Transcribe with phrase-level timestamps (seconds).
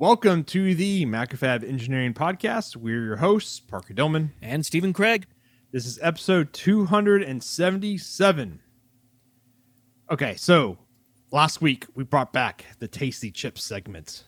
[0.00, 2.74] Welcome to the Macrofab Engineering Podcast.
[2.74, 4.30] We're your hosts, Parker Dillman.
[4.40, 5.26] And Stephen Craig.
[5.72, 8.60] This is episode 277.
[10.10, 10.78] Okay, so
[11.30, 14.24] last week we brought back the Tasty Chips segment.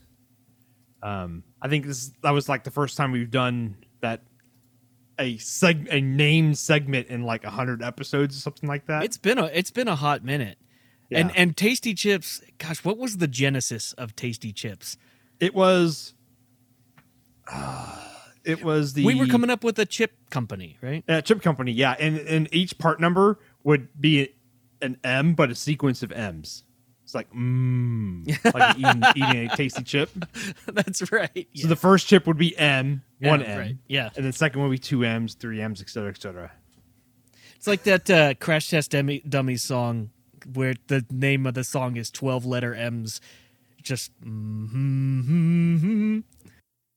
[1.03, 4.21] Um, I think this that was like the first time we've done that
[5.19, 9.05] a seg a named segment in like hundred episodes or something like that.
[9.05, 10.59] It's been a it's been a hot minute.
[11.09, 11.21] Yeah.
[11.21, 14.99] And and Tasty Chips, gosh, what was the genesis of Tasty Chips?
[15.43, 16.15] It was.
[17.53, 17.99] Uh,
[18.45, 21.05] it was the We were coming up with a chip company, right?
[21.09, 24.35] uh, chip company, yeah, and and each part number would be
[24.81, 26.65] an M, but a sequence of M's.
[27.05, 30.11] It's like mmm, like eating, eating a tasty chip.
[30.67, 31.47] That's right.
[31.55, 33.77] So the first chip would be M, Yeah, one M, right.
[33.89, 34.11] Yeah.
[34.17, 36.53] and then second would be two M's, three M's, etc., cetera, et cetera.
[37.57, 40.11] It's like that uh, Crash Test Dummy, Dummy song
[40.55, 43.21] where the name of the song is 12 letter M's.
[43.83, 46.21] Just mm-hmm,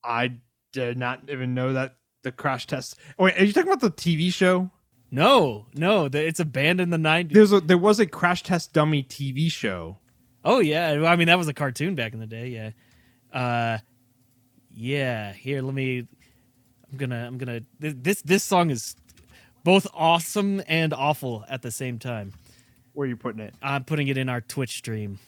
[0.03, 0.33] I
[0.71, 2.97] did not even know that the crash test.
[3.17, 4.69] Oh, wait, are you talking about the TV show?
[5.11, 7.31] No, no, it's a band in the 90s.
[7.31, 9.97] There's a there was a crash test dummy TV show.
[10.43, 12.49] Oh yeah, I mean that was a cartoon back in the day.
[12.49, 12.69] Yeah,
[13.33, 13.79] uh,
[14.71, 15.33] yeah.
[15.33, 16.07] Here, let me.
[16.91, 17.25] I'm gonna.
[17.25, 17.61] I'm gonna.
[17.79, 18.95] This this song is
[19.63, 22.33] both awesome and awful at the same time.
[22.93, 23.53] Where are you putting it?
[23.61, 25.19] I'm putting it in our Twitch stream.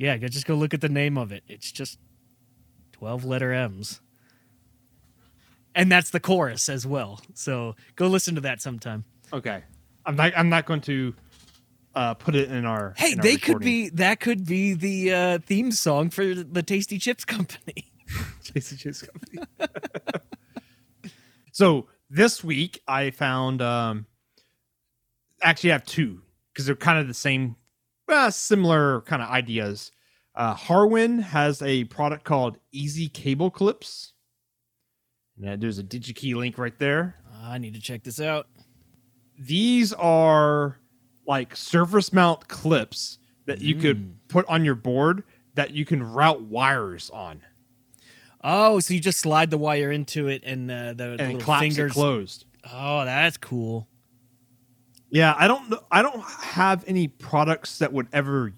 [0.00, 1.42] Yeah, just go look at the name of it.
[1.46, 1.98] It's just
[2.90, 4.00] twelve letter M's,
[5.74, 7.20] and that's the chorus as well.
[7.34, 9.04] So go listen to that sometime.
[9.30, 9.62] Okay,
[10.06, 10.32] I'm not.
[10.34, 11.14] I'm not going to
[11.94, 12.94] uh, put it in our.
[12.96, 13.90] Hey, in our they could be.
[13.90, 17.92] That could be the uh, theme song for the Tasty Chips Company.
[18.42, 19.42] Tasty Chips Company.
[21.52, 24.06] so this week I found um
[25.42, 26.22] actually I have two
[26.54, 27.56] because they're kind of the same
[28.12, 29.92] uh, similar kind of ideas.
[30.34, 34.12] Uh Harwin has a product called EZ-Cable Clips.
[35.36, 37.16] Yeah, there's a DigiKey link right there.
[37.42, 38.46] I need to check this out.
[39.38, 40.78] These are
[41.26, 43.80] like surface mount clips that you Mm.
[43.80, 47.42] could put on your board that you can route wires on
[48.42, 51.42] Oh, so you just slide the wire into it and uh, the and little it
[51.42, 51.92] claps it fingers.
[51.92, 52.44] closed.
[52.72, 53.86] Oh, that's cool.
[55.10, 55.74] Yeah, I don't.
[55.90, 58.52] I don't have any products that would ever.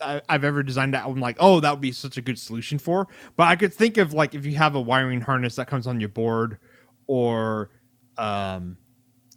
[0.00, 2.78] I, I've ever designed that I'm like, oh, that would be such a good solution
[2.78, 3.06] for.
[3.36, 6.00] But I could think of like if you have a wiring harness that comes on
[6.00, 6.58] your board,
[7.06, 7.70] or
[8.16, 8.76] um,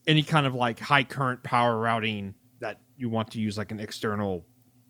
[0.08, 3.80] any kind of like high current power routing that you want to use like an
[3.80, 4.46] external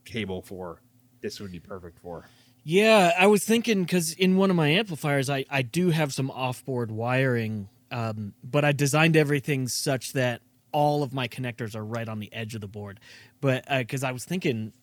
[0.05, 0.81] cable for.
[1.21, 2.27] This would be perfect for.
[2.63, 6.31] Yeah, I was thinking because in one of my amplifiers, I, I do have some
[6.31, 10.41] off-board wiring, um, but I designed everything such that
[10.75, 12.99] all of my connectors are right on the edge of the board.
[13.39, 14.73] But because I was thinking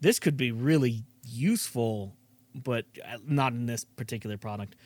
[0.00, 2.14] this could be really useful,
[2.54, 4.76] but uh, not in this particular product.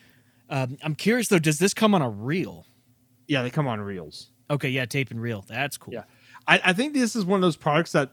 [0.49, 2.65] Um, I'm curious though, does this come on a reel?
[3.27, 4.31] Yeah, they come on reels.
[4.49, 5.45] Okay, yeah, tape and reel.
[5.47, 5.93] That's cool.
[5.93, 6.03] Yeah.
[6.47, 8.11] I, I think this is one of those products that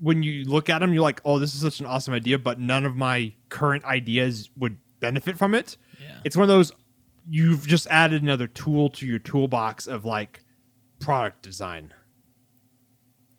[0.00, 2.58] when you look at them, you're like, oh, this is such an awesome idea, but
[2.58, 5.76] none of my current ideas would benefit from it.
[6.00, 6.18] Yeah.
[6.24, 6.72] It's one of those
[7.28, 10.41] you've just added another tool to your toolbox of like
[11.02, 11.92] product design.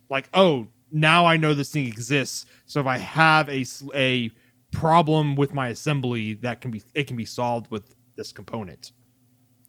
[0.10, 2.46] Like, oh, now I know this thing exists.
[2.66, 3.66] So if I have a
[3.96, 4.32] a
[4.72, 8.92] problem with my assembly, that can be it can be solved with this component.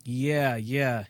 [0.05, 1.05] Yeah, yeah.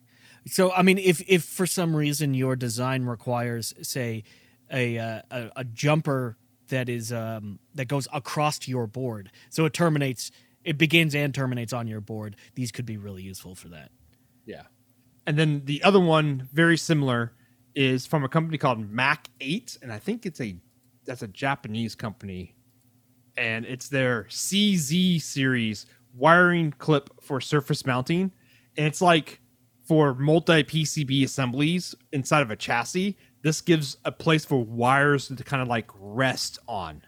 [0.47, 4.25] So I mean, if if for some reason your design requires, say,
[4.71, 6.37] a uh, a, a jumper
[6.69, 10.31] that is um, that goes across your board, so it terminates,
[10.62, 12.37] it begins and terminates on your board.
[12.55, 13.91] These could be really useful for that.
[14.47, 14.62] Yeah.
[15.26, 17.32] And then the other one, very similar,
[17.74, 19.78] is from a company called Mac 8.
[19.82, 20.56] And I think it's a
[21.06, 22.54] that's a Japanese company.
[23.36, 28.32] And it's their CZ series wiring clip for surface mounting.
[28.76, 29.40] And it's like
[29.86, 33.16] for multi PCB assemblies inside of a chassis.
[33.42, 37.03] This gives a place for wires to kind of like rest on.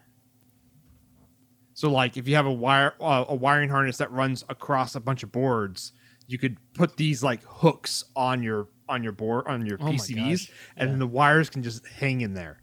[1.72, 5.00] So, like, if you have a wire uh, a wiring harness that runs across a
[5.00, 5.92] bunch of boards,
[6.26, 10.50] you could put these like hooks on your on your board on your Oh PCBs,
[10.76, 10.96] and Yeah.
[10.99, 12.61] the wires can just hang in there.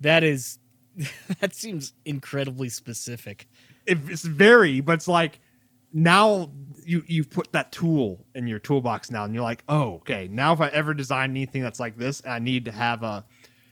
[0.00, 0.58] That is,
[1.40, 3.46] that seems incredibly specific.
[3.86, 5.40] It, it's very, but it's like
[5.92, 6.50] now
[6.84, 10.28] you you've put that tool in your toolbox now, and you're like, oh, okay.
[10.30, 13.24] Now if I ever design anything that's like this, I need to have a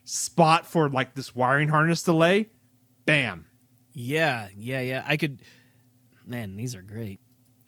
[0.04, 2.48] spot for like this wiring harness to lay.
[3.06, 3.46] Bam.
[3.92, 5.04] Yeah, yeah, yeah.
[5.06, 5.40] I could.
[6.26, 7.20] Man, these are great.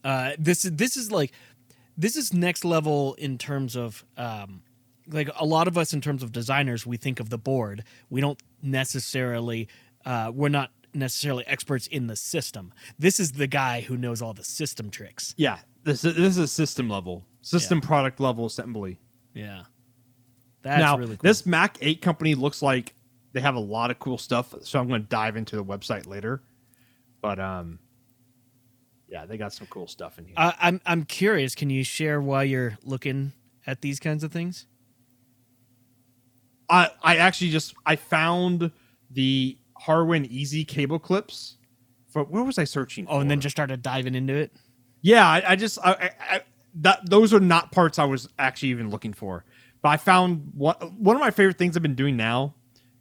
[0.03, 1.33] Uh, this is this is like
[1.97, 4.63] this is next level in terms of um,
[5.09, 6.87] like a lot of us in terms of designers.
[6.87, 7.85] We think of the board.
[8.11, 9.69] We don't necessarily.
[10.05, 12.73] Uh, we're not necessarily experts in the system.
[12.99, 15.35] This is the guy who knows all the system tricks.
[15.37, 18.99] Yeah, this is, this is a system level, system product level assembly.
[19.35, 19.65] Yeah.
[20.63, 21.21] That's now, really cool.
[21.23, 22.95] this Mac-Eight company looks like
[23.33, 26.07] they have a lot of cool stuff, so I'm going to dive into the website
[26.07, 26.43] later.
[27.21, 27.79] But um
[29.09, 30.35] yeah, they got some cool stuff in here.
[30.37, 31.55] I, I'm I'm curious.
[31.55, 33.33] Can you share why you're looking
[33.67, 34.67] at these kinds of things?
[36.69, 38.71] I I actually just I found
[39.11, 41.59] the Harwin EZ-Cable clips.
[42.09, 43.07] For where was I searching?
[43.09, 44.53] Oh, and then just started diving into it.
[45.03, 46.41] yeah, I, I just I, I, I
[46.77, 49.45] that those are not parts I was actually even looking for.
[49.83, 52.55] But I found one one of my favorite things I've been doing now,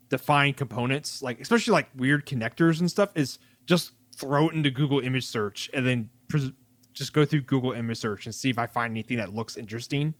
[0.09, 4.99] define components like especially like weird connectors and stuff is just throw it into Google
[4.99, 6.51] image search and then pres-
[6.93, 10.13] just go through Google image search and see if I find anything that looks interesting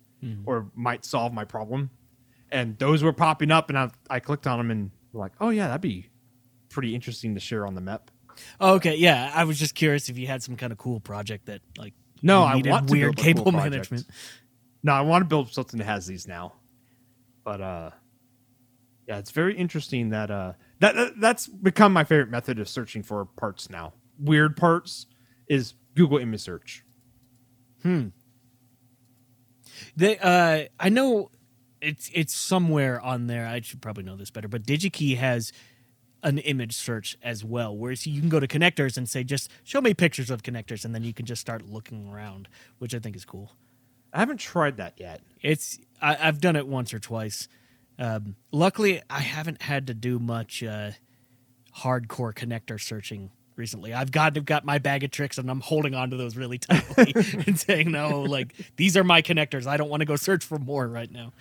[0.45, 1.91] or might solve my problem.
[2.51, 5.67] And those were popping up, and I, I clicked on them and like, oh yeah,
[5.67, 6.09] that'd be
[6.69, 8.09] pretty interesting to share on the map.
[8.59, 9.31] Oh, okay, yeah.
[9.33, 12.43] I was just curious if you had some kind of cool project that like No,
[12.43, 14.05] I want weird a cool cable management.
[14.83, 16.53] No, I want to build something that has these now.
[17.43, 17.89] But uh
[19.07, 20.53] yeah, it's very interesting that uh
[20.85, 23.93] that, that that's become my favorite method of searching for parts now.
[24.19, 25.07] Weird parts
[25.47, 26.83] is Google image search.
[27.81, 28.07] Hmm.
[29.95, 31.31] They, uh, I know
[31.81, 33.47] it's it's somewhere on there.
[33.47, 35.51] I should probably know this better, but DigiKey has
[36.23, 39.79] an image search as well, where you can go to connectors and say, just show
[39.79, 42.47] me pictures of connectors, and then you can just start looking around,
[42.79, 43.51] which I think is cool.
[44.11, 45.21] I haven't tried that yet.
[45.41, 47.47] It's I, I've done it once or twice.
[47.97, 50.91] Um, luckily, I haven't had to do much uh,
[51.77, 53.93] hardcore connector searching recently.
[53.93, 56.57] I've got I've got my bag of tricks, and I'm holding on to those really
[56.59, 57.13] tightly
[57.47, 59.67] and saying, "No, like these are my connectors.
[59.67, 61.33] I don't want to go search for more right now."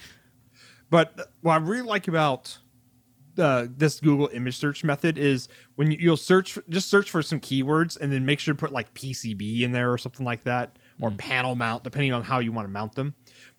[0.90, 2.58] But what I really like about
[3.38, 7.40] uh, this Google image search method is when you, you'll search, just search for some
[7.40, 10.78] keywords and then make sure to put like PCB in there or something like that,
[11.00, 13.14] or panel mount, depending on how you want to mount them.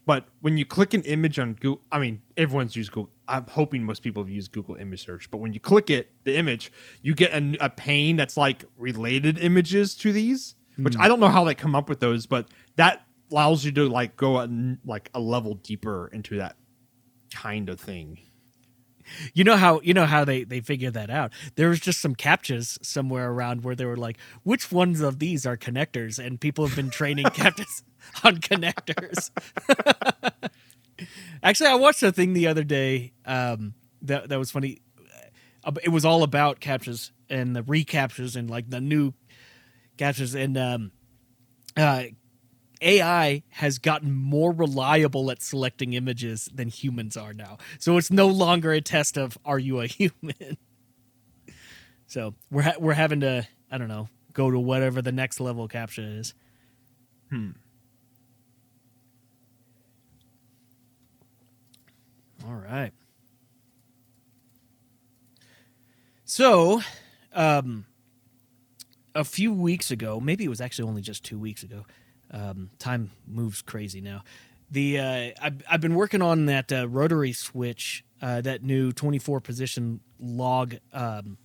[0.06, 3.12] But when you click an image on Google, I mean, everyone's used Google.
[3.28, 5.32] I'm hoping most people have used Google image search.
[5.32, 6.72] But when you click it, the image,
[7.02, 11.08] you get a, a pane that's like related images to these, which I hmm.
[11.08, 14.38] don't know how they come up with those, but that allows you to like go
[14.38, 14.50] a,
[14.86, 16.56] like a level deeper into that
[17.34, 18.20] kind of thing.
[19.34, 21.32] You know how you know how they they figured that out.
[21.56, 25.46] There was just some captchas somewhere around where they were like, which ones of these
[25.46, 26.24] are connectors?
[26.24, 27.84] And people have been training captchas
[28.24, 29.32] on connectors.
[31.44, 34.82] Actually, I watched a thing the other day um, that that was funny.
[35.84, 39.14] It was all about captchas and the reCAPTCHAs and like the new
[39.98, 40.92] captchas and um,
[41.76, 42.04] uh,
[42.82, 47.58] AI has gotten more reliable at selecting images than humans are now.
[47.80, 50.58] So it's no longer a test of are you a human.
[52.08, 55.68] so we're ha- we're having to I don't know go to whatever the next level
[55.68, 56.34] captcha is.
[57.30, 57.52] Hmm.
[62.46, 62.92] All right.
[66.26, 66.82] So,
[67.34, 67.86] um,
[69.16, 71.86] a few weeks ago, maybe it was actually only just two weeks ago.
[72.32, 74.24] Um, time moves crazy now.
[74.72, 79.40] The uh, I've, I've been working on that uh, rotary switch, uh, that new twenty-four
[79.40, 81.38] position log um,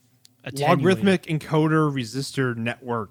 [0.59, 3.11] Logarithmic encoder resistor network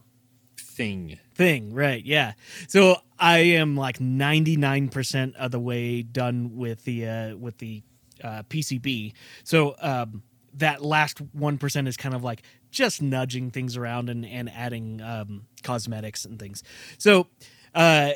[0.58, 1.20] thing.
[1.36, 2.04] thing, right?
[2.04, 2.34] Yeah.
[2.68, 7.84] So I am like ninety-nine percent of the way done with the uh, with the
[8.24, 9.14] uh, PCB.
[9.44, 10.24] So um,
[10.56, 15.02] that last one percent is kind of like just nudging things around and and adding
[15.02, 16.64] um, cosmetics and things.
[16.98, 17.28] So.
[17.74, 18.12] Uh,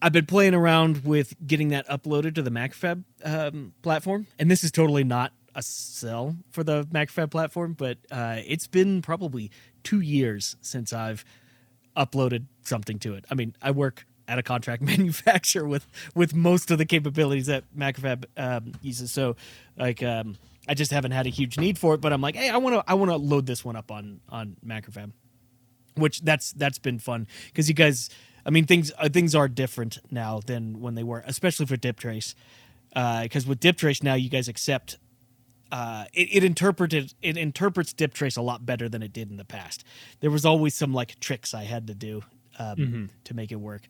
[0.00, 4.62] I've been playing around with getting that uploaded to the Macrofab um, platform, and this
[4.62, 9.50] is totally not a sell for the Macrofab platform, but uh, it's been probably
[9.82, 11.24] two years since I've
[11.96, 13.24] uploaded something to it.
[13.30, 17.64] I mean, I work at a contract manufacturer with with most of the capabilities that
[17.76, 19.34] Macrofab um, uses, so
[19.76, 20.36] like um,
[20.68, 22.00] I just haven't had a huge need for it.
[22.00, 24.20] But I'm like, hey, I want to I want to load this one up on
[24.28, 25.10] on MacFab
[25.98, 28.08] which that's that's been fun because you guys
[28.48, 32.34] i mean things uh, things are different now than when they were especially for DipTrace
[33.22, 34.96] because with DipTrace now you guys accept
[35.70, 39.44] uh, it, it interpreted it interprets DipTrace a lot better than it did in the
[39.44, 39.84] past.
[40.20, 42.22] There was always some like tricks i had to do
[42.58, 43.82] um, to make it work.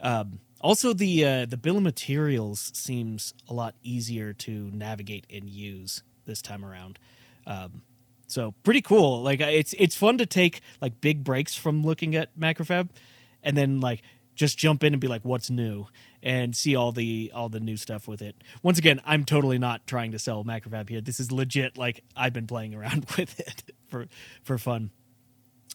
[0.00, 5.48] Um, also the uh, the bill of materials seems a lot easier to navigate and
[5.48, 6.98] use this time around.
[7.46, 7.82] Um,
[8.26, 9.22] so pretty cool.
[9.22, 12.88] Like uh, it's it's fun to take like big breaks from looking at Macrofab,
[13.46, 14.02] and then like
[14.34, 15.86] just jump in and be like, what's new,
[16.22, 18.36] and see all the all the new stuff with it.
[18.62, 21.00] Once again, I'm totally not trying to sell Macrofab here.
[21.00, 21.78] This is legit.
[21.78, 23.72] Like I've been playing around with it.
[23.88, 24.06] for
[24.42, 24.90] for fun.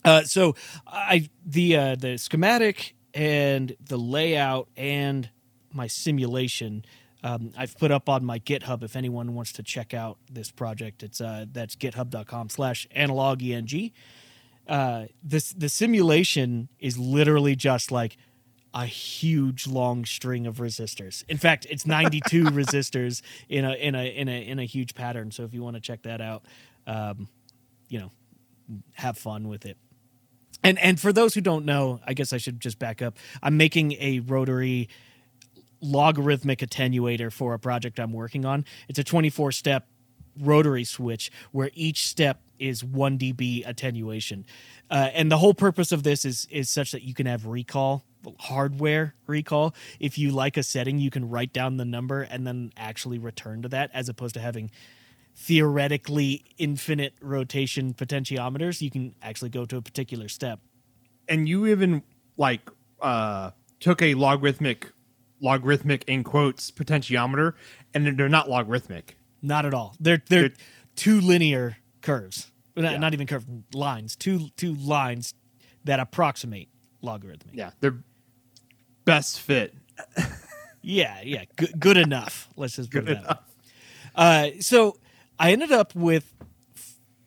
[0.06, 5.30] Uh, so I the uh, the schematic and the layout and
[5.74, 6.86] my simulation
[7.24, 11.04] um, I've put up on my GitHub if anyone wants to check out this project.
[11.04, 13.92] It's uh, that's github.com slash analogeng.
[14.68, 18.18] Uh, this the simulation is literally just like
[18.74, 21.24] a huge long string of resistors.
[21.28, 25.32] In fact, it's 92 resistors in a in a in a in a huge pattern.
[25.32, 26.44] So if you want to check that out,
[26.88, 27.28] um,
[27.90, 28.12] you know,
[28.94, 29.78] have fun with it.
[30.64, 33.18] And and for those who don't know, I guess I should just back up.
[33.42, 34.90] I'm making a rotary
[35.82, 38.66] logarithmic attenuator for a project I'm working on.
[38.88, 39.88] It's a 24 step
[40.40, 44.46] rotary switch where each step is 1 dB attenuation.
[44.90, 48.06] Uh, and the whole purpose of this is is such that you can have recall
[48.40, 49.74] hardware recall.
[50.00, 53.64] If you like a setting you can write down the number and then actually return
[53.64, 54.72] to that as opposed to having
[55.36, 58.82] theoretically infinite rotation potentiometers.
[58.82, 60.60] You can actually go to a particular step.
[61.28, 62.04] And you even
[62.38, 62.70] like
[63.02, 64.92] uh took a logarithmic
[65.42, 67.54] logarithmic in quotes potentiometer
[67.94, 70.58] and they're not logarithmic not at all they're they're, they're
[70.96, 72.98] two linear curves not, Yeah.
[72.98, 75.34] not even curved lines two two lines
[75.84, 76.70] that approximate
[77.02, 77.98] logarithmic yeah they're
[79.06, 79.74] best fit
[80.84, 82.50] Yeah, yeah, good, good enough.
[82.58, 83.38] Let's just put Good it that way.
[84.16, 84.98] Uh, so
[85.38, 86.34] I ended up with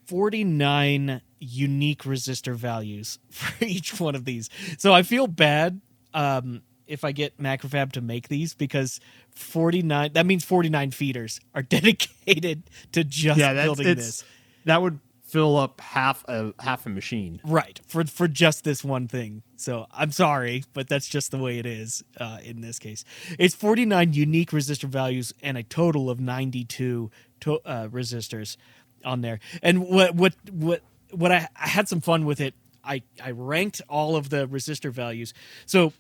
[0.07, 4.51] 49 unique resistor values for each one of these.
[4.79, 5.81] So I feel bad
[6.13, 9.01] um, if I get Macrofab to make these because
[9.35, 14.25] 49, that means 49 feeders are dedicated to just yeah building this.
[14.65, 15.01] that would
[15.35, 19.43] fill up half a half a machine Right for for just this one thing.
[19.57, 23.05] So I'm sorry, but that's just the way it is uh, in this case.
[23.39, 27.11] It's 49 unique resistor values and a total of 92
[27.41, 28.57] to, uh, resistors
[29.05, 29.41] on there.
[29.63, 32.55] And what what what what I, I had some fun with it.
[32.85, 35.35] I I ranked all of the resistor values.
[35.67, 35.93] So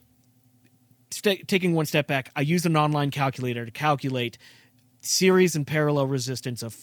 [1.15, 4.37] sta taking one step back, I used an online calculator to calculate
[5.01, 6.77] series and parallel resistance of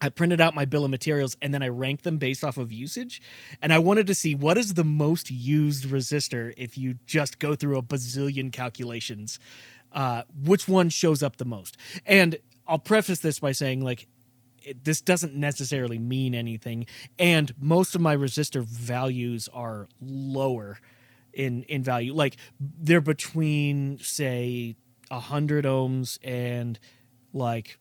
[0.00, 2.72] I printed out my bill of materials and then I ranked them based off of
[2.72, 3.22] usage.
[3.62, 7.54] And I wanted to see what is the most used resistor if you just go
[7.54, 9.38] through a bazillion calculations,
[9.92, 11.76] uh, which one shows up the most.
[12.04, 14.08] And I'll preface this by saying, like,
[14.64, 16.86] it, this doesn't necessarily mean anything.
[17.18, 20.78] And most of my resistor values are lower
[21.32, 22.14] in in value.
[22.14, 24.76] Like they're between say
[25.10, 26.78] hundred ohms and
[27.32, 27.78] like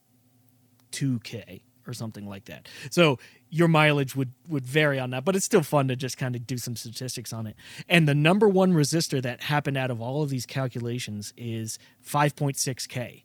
[0.92, 2.68] two k or something like that.
[2.90, 3.18] So
[3.50, 6.46] your mileage would would vary on that, but it's still fun to just kind of
[6.46, 7.56] do some statistics on it.
[7.90, 13.24] And the number one resistor that happened out of all of these calculations is 5.6k.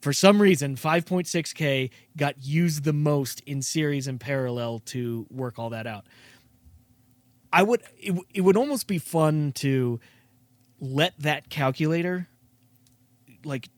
[0.00, 5.70] For some reason, 5.6k got used the most in series and parallel to work all
[5.70, 6.06] that out.
[7.52, 10.00] I would it, it would almost be fun to
[10.78, 12.28] let that calculator
[13.44, 13.68] like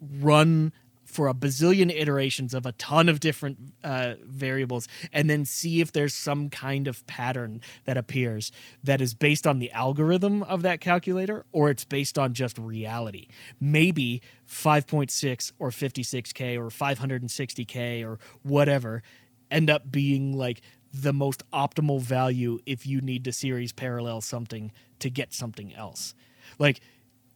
[0.00, 0.72] run
[1.10, 5.92] for a bazillion iterations of a ton of different uh, variables and then see if
[5.92, 8.52] there's some kind of pattern that appears
[8.84, 13.26] that is based on the algorithm of that calculator or it's based on just reality.
[13.60, 19.02] Maybe 5.6 or 56K or 560K or whatever
[19.50, 20.62] end up being like
[20.92, 26.14] the most optimal value if you need to series parallel something to get something else.
[26.58, 26.80] Like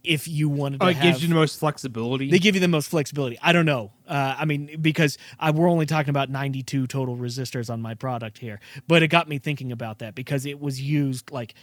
[0.04, 2.60] if you wanted to oh it have, gives you the most flexibility they give you
[2.60, 3.38] the most flexibility.
[3.42, 3.92] I don't know.
[4.06, 8.38] Uh, I mean, because I, we're only talking about 92 total resistors on my product
[8.38, 11.54] here, but it got me thinking about that because it was used like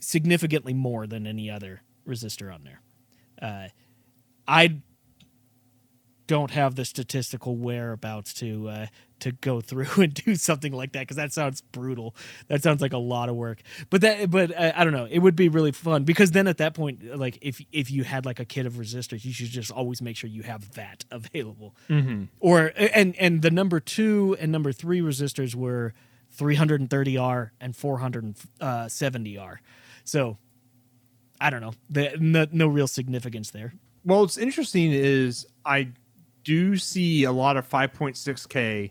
[0.00, 2.80] significantly more than any other resistor on there.
[3.40, 3.68] Uh,
[4.46, 4.76] I
[6.26, 8.86] don't have the statistical whereabouts to uh,
[9.20, 12.14] to go through and do something like that because that sounds brutal.
[12.48, 13.60] That sounds like a lot of work.
[13.90, 15.06] But that, but uh, I don't know.
[15.10, 18.24] It would be really fun because then at that point, like if if you had
[18.26, 21.76] like a kit of resistors, you should just always make sure you have that available.
[21.88, 22.28] Mhm.
[22.40, 25.92] Or and and the number two and number three resistors were
[26.36, 29.56] 330R and 470R.
[30.04, 30.38] So
[31.40, 31.74] I don't know.
[31.90, 33.74] The, no, no real significance there.
[34.04, 35.88] well what's interesting is i
[36.44, 38.90] do see a lot of 5.6K,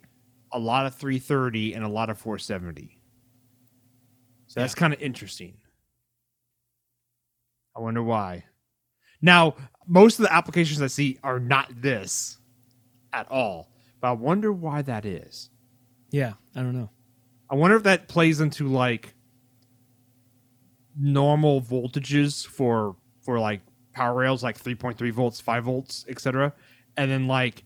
[0.51, 2.99] a lot of 330, and a lot of 470.
[4.47, 5.55] So that's kind of interesting.
[7.75, 8.43] I wonder why.
[9.21, 9.55] Now,
[9.87, 12.37] most of the applications I see are not this
[13.13, 15.49] at all, but I wonder why that is.
[16.11, 16.89] Yeah, I don't know.
[17.49, 19.13] I wonder if that plays into like
[20.99, 23.61] normal voltages for for like
[23.93, 26.53] power rails, like 3.3 volts, 5 volts, etc.,
[26.97, 27.63] and then like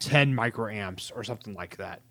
[0.00, 2.02] 10 microamps or something like that.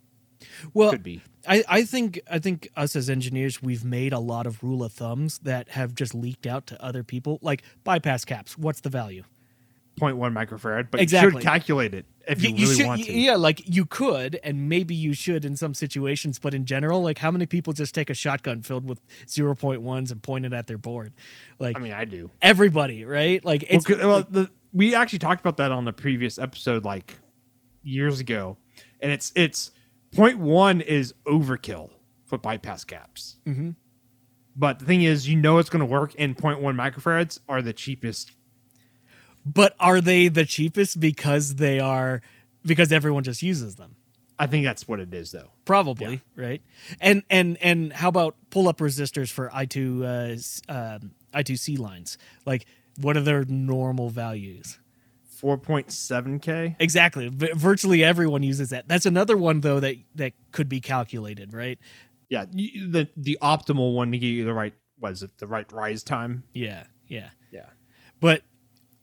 [0.74, 1.22] Well, Could be.
[1.48, 4.92] I, I think I think us as engineers we've made a lot of rule of
[4.92, 7.40] thumbs that have just leaked out to other people.
[7.42, 9.24] Like bypass caps, what's the value?
[10.00, 13.14] 0.1 microfarad, but you should calculate it if you, Y- really should, want to.
[13.14, 17.18] Yeah, like you could, and maybe you should in some situations, but in general, like
[17.20, 20.78] how many people just take a shotgun filled with 0.1s and point it at their
[20.78, 21.14] board?
[21.60, 22.30] Like I mean, I do.
[22.42, 23.44] everybody, right?
[23.46, 26.84] Like Well, it's 'cause- well, the, we actually talked about that on the previous episode,
[26.86, 27.18] like
[27.82, 28.58] years ago,
[29.00, 29.72] and it's it's
[30.14, 31.90] point one is overkill
[32.26, 33.38] for bypass caps.
[33.48, 33.76] Mhm.
[34.56, 37.74] But the thing is, you know it's going to work, and one microfarads are the
[37.74, 38.32] cheapest.
[39.46, 42.22] but are they the cheapest because they are
[42.66, 43.96] because everyone just uses them?
[44.38, 45.52] I think that's what it is, though.
[45.66, 46.62] Probably, right?
[47.00, 51.44] And and and how about pull up resistors for I two uh, s- um, I
[51.44, 52.18] two C lines?
[52.46, 52.66] Like,
[53.00, 54.80] what are their normal values?
[55.42, 56.76] 4.7k.
[56.80, 57.28] Exactly.
[57.28, 58.88] V- virtually everyone uses that.
[58.88, 61.78] That's another one though that that could be calculated, right?
[62.30, 66.04] Yeah, the the optimal one to get you the right was it the right rise
[66.04, 66.44] time?
[66.54, 67.30] Yeah, yeah.
[67.52, 67.70] Yeah.
[68.20, 68.42] But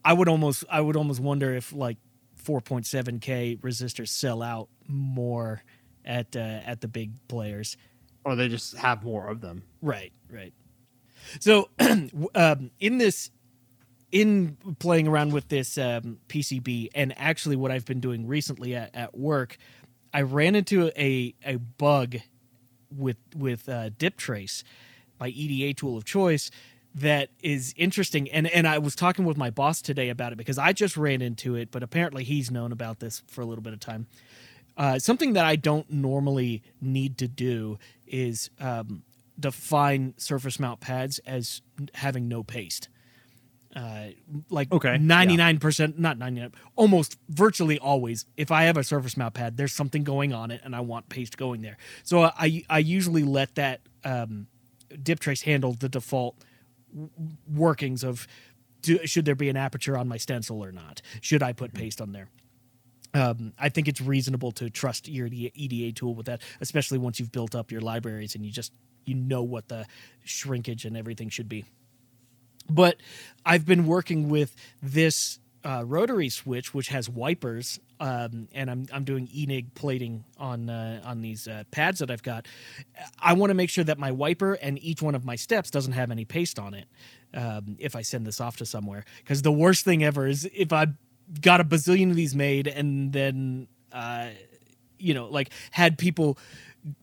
[0.04, 1.98] I would almost I would almost wonder if like
[2.42, 5.62] 4.7k resistors sell out more
[6.04, 7.76] at uh, at the big players.
[8.24, 9.64] Or they just have more of them.
[9.80, 10.52] Right, right.
[11.40, 11.68] So,
[12.34, 13.30] um, in this,
[14.12, 18.94] in playing around with this um, PCB, and actually what I've been doing recently at,
[18.94, 19.56] at work,
[20.14, 22.18] I ran into a a bug
[22.90, 24.62] with with uh, DipTrace,
[25.18, 26.50] my EDA tool of choice,
[26.94, 28.30] that is interesting.
[28.30, 31.22] And and I was talking with my boss today about it because I just ran
[31.22, 34.06] into it, but apparently he's known about this for a little bit of time.
[34.76, 39.02] Uh, something that I don't normally need to do is um,
[39.38, 41.62] define surface mount pads as
[41.94, 42.88] having no paste.
[43.74, 44.08] Uh,
[44.50, 48.26] like Okay, ninety nine percent, not ninety nine, almost virtually always.
[48.36, 51.08] If I have a surface mount pad, there's something going on it, and I want
[51.08, 51.78] paste going there.
[52.02, 54.46] So I I usually let that um,
[54.90, 56.36] DipTrace handle the default
[57.50, 58.26] workings of
[58.82, 61.00] do, should there be an aperture on my stencil or not?
[61.22, 62.28] Should I put paste on there?
[63.14, 67.32] um, I think it's reasonable to trust your EDA tool with that, especially once you've
[67.32, 68.72] built up your libraries and you just
[69.04, 69.86] you know what the
[70.24, 71.64] shrinkage and everything should be.
[72.68, 72.96] But
[73.44, 79.04] I've been working with this uh, rotary switch, which has wipers, um, and I'm I'm
[79.04, 82.46] doing ENIG plating on uh, on these uh, pads that I've got.
[83.18, 85.92] I want to make sure that my wiper and each one of my steps doesn't
[85.92, 86.86] have any paste on it.
[87.34, 90.72] Um, if I send this off to somewhere, because the worst thing ever is if
[90.72, 90.88] I
[91.40, 94.28] got a bazillion of these made and then uh,
[94.98, 96.38] you know like had people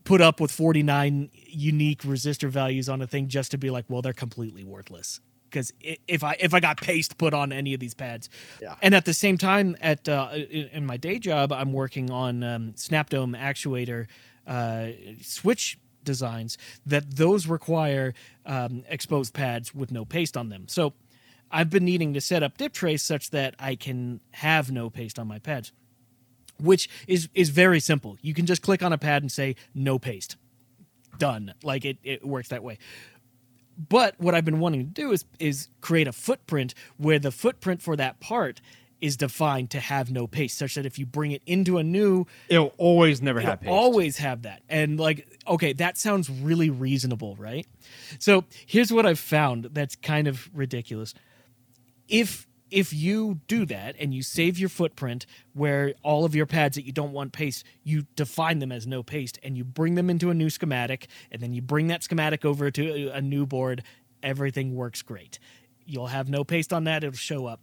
[0.04, 4.02] put up with 49 unique resistor values on a thing just to be like well
[4.02, 5.20] they're completely worthless
[5.50, 5.72] because
[6.06, 8.28] if i if i got paste put on any of these pads
[8.62, 8.76] Yeah.
[8.82, 12.72] and at the same time at uh, in my day job i'm working on um,
[12.76, 14.06] snapdome actuator
[14.46, 14.88] uh,
[15.22, 18.14] switch designs that those require
[18.46, 20.94] um, exposed pads with no paste on them so
[21.52, 25.26] I've been needing to set up DipTrace such that I can have no paste on
[25.26, 25.72] my pads,
[26.60, 28.16] which is is very simple.
[28.22, 30.36] You can just click on a pad and say no paste.
[31.18, 31.52] Done.
[31.64, 32.78] Like it, it works that way.
[33.88, 37.80] But what I've been wanting to do is is create a footprint where the footprint
[37.82, 38.60] for that part
[39.00, 42.26] is defined to have no paste, such that if you bring it into a new
[42.50, 43.70] It'll always never It'll have paste.
[43.70, 44.62] always have that.
[44.68, 47.66] And like, okay, that sounds really reasonable, right?
[48.18, 51.14] So here's what I've found that's kind of ridiculous.
[52.08, 56.76] If if you do that and you save your footprint where all of your pads
[56.76, 60.10] that you don't want paste, you define them as no paste and you bring them
[60.10, 63.82] into a new schematic and then you bring that schematic over to a, new board,
[64.22, 65.38] everything works great.
[65.84, 67.60] You'll have no paste on that, it'll show up.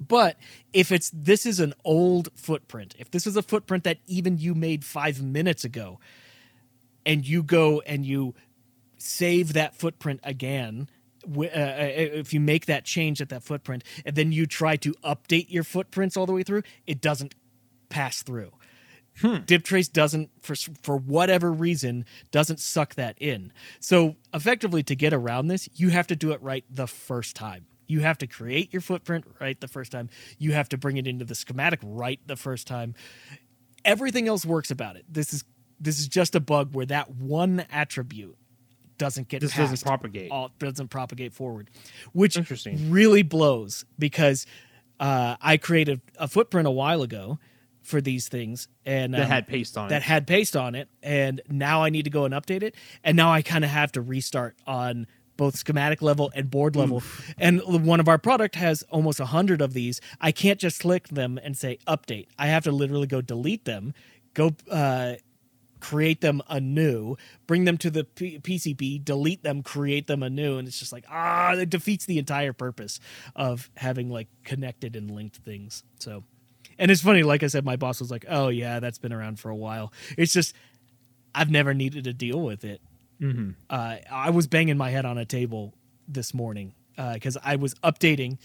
[0.00, 0.36] But
[0.72, 4.54] if it's this is an old footprint, if this is a footprint that even you
[4.54, 6.00] made five minutes ago,
[7.04, 8.34] and you go and you
[8.96, 10.88] save that footprint again,
[11.22, 14.76] wi- uh, uh, if you make that change at that footprint, and then you try
[14.76, 17.34] to update your footprints all the way through, it doesn't
[17.88, 18.52] pass through.
[19.20, 23.52] DipTrace doesn't, for for whatever reason, doesn't suck that in.
[23.78, 27.66] So effectively, to get around this, you have to do it right the first time.
[27.86, 30.08] You have to create your footprint right the first time.
[30.38, 32.94] You have to bring it into the schematic right the first time.
[33.84, 35.04] Everything else works about it.
[35.08, 35.44] This is
[35.78, 38.38] this is just a bug where that one attribute
[39.02, 40.30] doesn't get This doesn't propagate.
[40.30, 41.68] all doesn't propagate forward,
[42.12, 42.90] which Interesting.
[42.90, 44.46] really blows because
[45.00, 47.38] uh, I created a footprint a while ago
[47.82, 50.04] for these things and that um, had paste on that it.
[50.04, 53.32] had paste on it, and now I need to go and update it, and now
[53.32, 57.02] I kind of have to restart on both schematic level and board level.
[57.38, 60.00] And one of our product has almost a hundred of these.
[60.20, 62.28] I can't just click them and say update.
[62.38, 63.94] I have to literally go delete them,
[64.34, 65.14] go uh,
[65.82, 67.16] create them anew,
[67.48, 71.04] bring them to the P- PCB, delete them, create them anew, and it's just like
[71.10, 73.00] ah, it defeats the entire purpose
[73.34, 75.82] of having like connected and linked things.
[75.98, 76.22] So,
[76.78, 79.40] and it's funny, like I said, my boss was like, "Oh yeah, that's been around
[79.40, 80.54] for a while." It's just
[81.34, 82.80] I've never needed to deal with it.
[83.20, 83.50] Mm-hmm.
[83.68, 85.74] Uh, I was banging my head on a table
[86.06, 88.38] this morning because I was updating.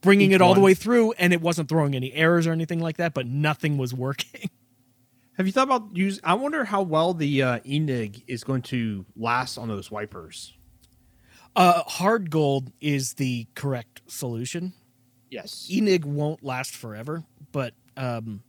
[0.00, 2.78] Bringing Each it all the way through, and it wasn't throwing any errors or anything
[2.78, 4.48] like that, but nothing was working.
[5.36, 6.20] Have you thought about use?
[6.22, 10.54] I wonder how well the uh, ENIG is going to last on those wipers.
[11.56, 14.74] Uh, hard gold is the correct solution.
[15.30, 15.66] Yes.
[15.70, 18.42] ENIG won't last forever, but um,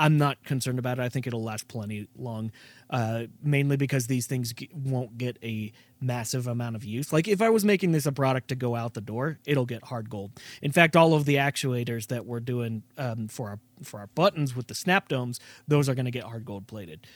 [0.00, 1.02] I'm not concerned about it.
[1.02, 2.52] I think it'll last plenty long,
[2.88, 7.12] uh, mainly because these things g- won't get a massive amount of use.
[7.12, 9.84] Like if I was making this a product to go out the door, it'll get
[9.84, 10.30] hard gold.
[10.62, 14.56] In fact, all of the actuators that we're doing um, for our for our buttons
[14.56, 17.06] with the snap domes, those are going to get hard gold plated.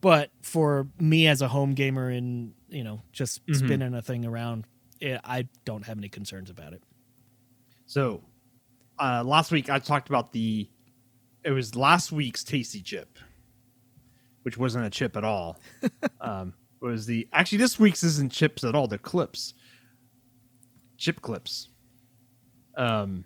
[0.00, 3.56] But for me as a home gamer and you know just Mhm.
[3.56, 4.64] spinning a thing around,
[5.02, 6.82] eh, I don't have any concerns about it.
[7.86, 8.22] So,
[8.98, 10.68] uh, last week I talked about the.
[11.44, 13.18] It was last week's tasty chip,
[14.42, 15.58] which wasn't a chip at all.
[16.20, 18.88] um, it was the actually this week's isn't chips at all.
[18.88, 19.54] They're clips,
[20.96, 21.68] chip clips.
[22.76, 23.24] Um,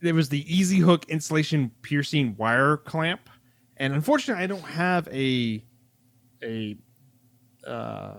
[0.00, 3.30] there was the E-Z Hook insulation piercing wire clamp,
[3.76, 5.64] and unfortunately, I don't have a
[6.42, 6.76] a
[7.66, 8.14] uh,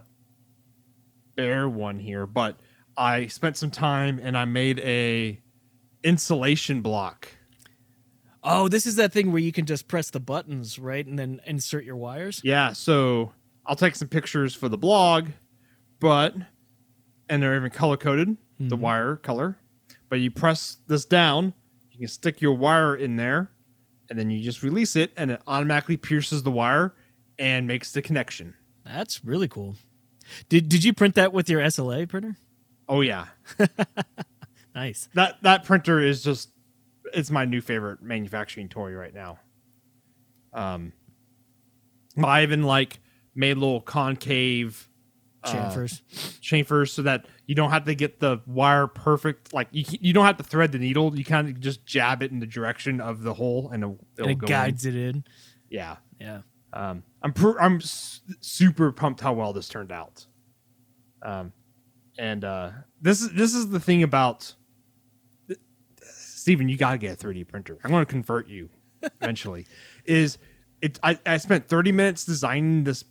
[1.35, 2.59] bare one here, but
[2.97, 5.41] I spent some time and I made a
[6.03, 7.27] insulation block.
[8.43, 11.39] Oh, this is that thing where you can just press the buttons, right, and then
[11.45, 12.41] insert your wires.
[12.43, 13.31] Yeah, so
[13.65, 15.29] I'll take some pictures for the blog,
[15.99, 16.35] but
[17.29, 18.81] and they're even color coded, the Mhm.
[18.81, 19.57] wire color.
[20.09, 21.53] But you press this down,
[21.91, 23.49] you can stick your wire in there,
[24.09, 26.93] and then you just release it, and it automatically pierces the wire
[27.39, 28.55] and makes the connection.
[28.83, 29.77] That's really cool.
[30.49, 32.35] Did Did you print that with your SLA printer?
[32.89, 33.27] Oh yeah,
[34.75, 35.07] Nice.
[35.13, 36.49] that that printer is just
[37.13, 39.39] it's my new favorite manufacturing toy right now.
[40.53, 40.93] Um,
[42.23, 42.99] I even like
[43.35, 44.87] made little concave
[45.43, 46.01] uh, Chamfers.
[46.41, 49.53] chamfers so that you don't have to get the wire perfect.
[49.53, 51.17] Like you, you don't have to thread the needle.
[51.17, 54.29] You kind of just jab it in the direction of the hole, and it'll, it'll
[54.29, 55.01] and it guides it in.
[55.09, 55.23] In.
[55.69, 56.41] Yeah, Yeah.
[56.71, 60.25] um, I'm pr- I'm s- super pumped how well this turned out.
[61.23, 61.51] Um,
[62.17, 62.69] and uh,
[63.01, 64.53] this is this is the thing about
[66.43, 67.77] Stephen, you gotta get a 3D printer.
[67.85, 68.69] I'm gonna convert you
[69.21, 69.65] eventually.
[70.05, 70.37] is
[70.81, 70.99] it?
[71.01, 73.05] I, I spent 30 minutes designing this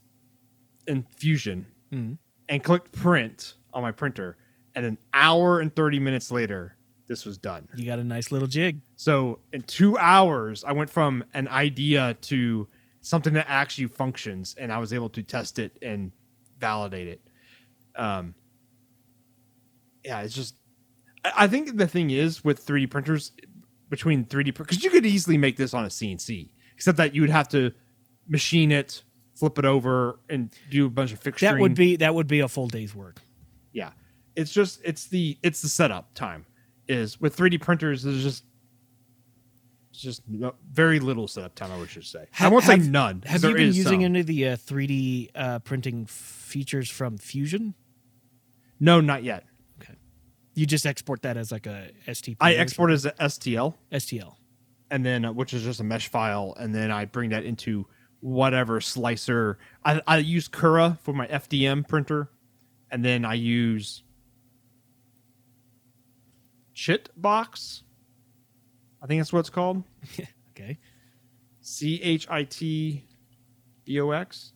[0.86, 2.18] in Fusion Mhm.
[2.50, 4.36] and clicked print on my printer,
[4.74, 7.66] and an hour and 30 minutes later, this was done.
[7.74, 8.82] You got a nice little jig.
[8.96, 12.68] So in two hours, I went from an idea to
[13.00, 16.12] something that actually functions, and I was able to test it and
[16.58, 17.22] validate it.
[17.96, 18.34] Um,
[20.04, 20.56] yeah, it's just.
[21.24, 23.32] I think the thing is with 3D printers,
[23.88, 27.30] between 3D because you could easily make this on a CNC, except that you would
[27.30, 27.72] have to
[28.26, 29.02] machine it,
[29.35, 31.40] flip it over, and do a bunch of fixturing.
[31.40, 33.20] That would be that would be a full day's work.
[33.72, 33.92] yeah
[34.37, 36.46] it's just it's the it's the setup time
[36.88, 38.44] is with 3d printers there's just
[39.90, 43.22] it's just no, very little setup time i would just say i won't say none.
[43.26, 44.04] Have you been using some.
[44.04, 47.74] any of the uh, 3D uh, printing features from Fusion?
[48.80, 49.44] no not yet
[50.54, 52.36] You just export that as like a STP.
[52.40, 53.74] i or export as a stl?
[53.92, 54.34] STL.
[54.90, 57.86] and then uh, which is just a mesh file and then i bring that into
[58.20, 62.30] whatever slicer i, I use cura for my fdm printer
[62.90, 64.02] and then i use
[66.76, 67.82] chitbox
[69.02, 69.82] i think that's what it's called
[70.54, 70.78] Okay.
[71.62, 73.04] C H I T
[73.84, 74.52] B O X.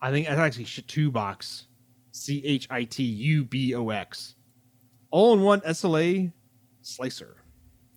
[0.00, 1.66] I think that's actually two box.
[2.12, 4.34] C H I T U B O X.
[5.10, 6.32] All in one SLA
[6.82, 7.36] slicer.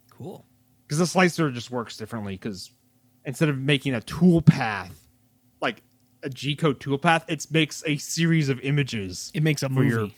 [0.09, 0.45] Cool.
[0.87, 2.33] Because the slicer just works differently.
[2.35, 2.71] Because
[3.25, 5.07] instead of making a tool path,
[5.61, 5.81] like
[6.23, 9.89] a G code tool path, it makes a series of images It makes a movie.
[9.89, 10.09] your-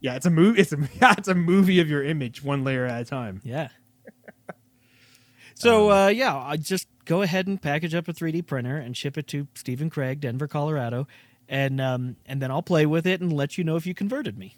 [0.00, 0.60] Yeah, it's a movie.
[0.60, 3.40] It's a yeah, it's a movie of your image, one layer at a time.
[3.44, 3.68] Yeah.
[5.54, 9.16] so uh, yeah, I just go ahead and package up a 3D printer and ship
[9.16, 11.06] it to Stephen Craig, Denver, Colorado,
[11.48, 14.38] and um, and then I'll play with it and let you know if you converted
[14.38, 14.56] me.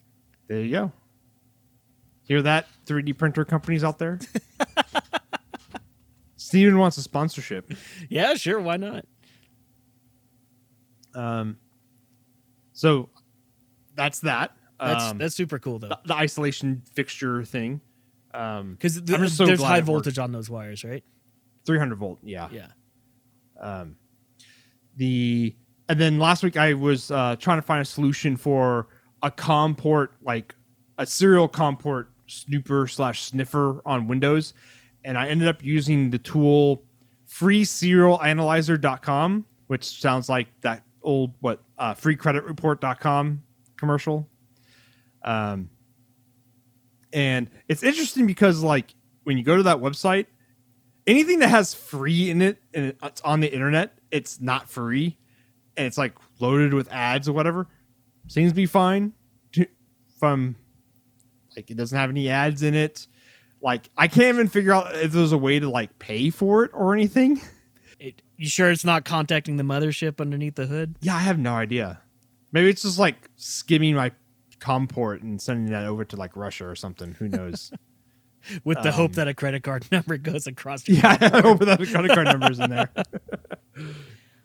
[0.48, 0.92] There you go.
[2.24, 4.18] Hear that, 3D printer companies out there?
[6.36, 7.72] Stephen wants a sponsorship.
[8.08, 9.06] Yeah, sure, why not?
[11.14, 11.56] Um,
[12.72, 13.08] so
[13.94, 14.52] that's that.
[14.78, 17.80] That's um, that's super cool though, the, the isolation fixture thing.
[18.32, 21.02] Um, because I'm so there's high voltage on those wires, right?
[21.66, 22.18] 300 volt.
[22.22, 22.48] Yeah.
[22.52, 22.66] Yeah.
[23.60, 23.96] Um,
[24.96, 25.56] the
[25.88, 28.88] and then last week I was uh, trying to find a solution for
[29.22, 30.54] a COM port, like
[30.98, 34.52] a serial COM port snooper slash sniffer on Windows,
[35.04, 36.82] and I ended up using the tool
[37.28, 43.42] freeserialanalyzer.com, which sounds like that old what uh, freecreditreport.com
[43.76, 44.28] commercial.
[45.22, 45.70] Um,
[47.12, 50.26] and it's interesting because like when you go to that website,
[51.06, 55.18] anything that has free in it and it's on the internet, it's not free,
[55.78, 57.66] and it's like loaded with ads or whatever.
[58.26, 59.14] Seems to be fine.
[59.52, 59.66] To,
[60.20, 60.56] from
[61.56, 63.06] like it doesn't have any ads in it.
[63.62, 66.70] Like I can't even figure out if there's a way to like pay for it
[66.74, 67.40] or anything.
[68.00, 70.94] It, you sure it's not contacting the mothership underneath the hood?
[71.00, 72.00] Yeah, I have no idea.
[72.52, 74.12] Maybe it's just like skimming my
[74.60, 77.14] COM port and sending that over to like Russia or something.
[77.18, 77.72] Who knows?
[78.64, 80.86] With the hope Um, that a credit card number goes across.
[80.86, 82.88] Your yeah, I hope that the credit card number's in there.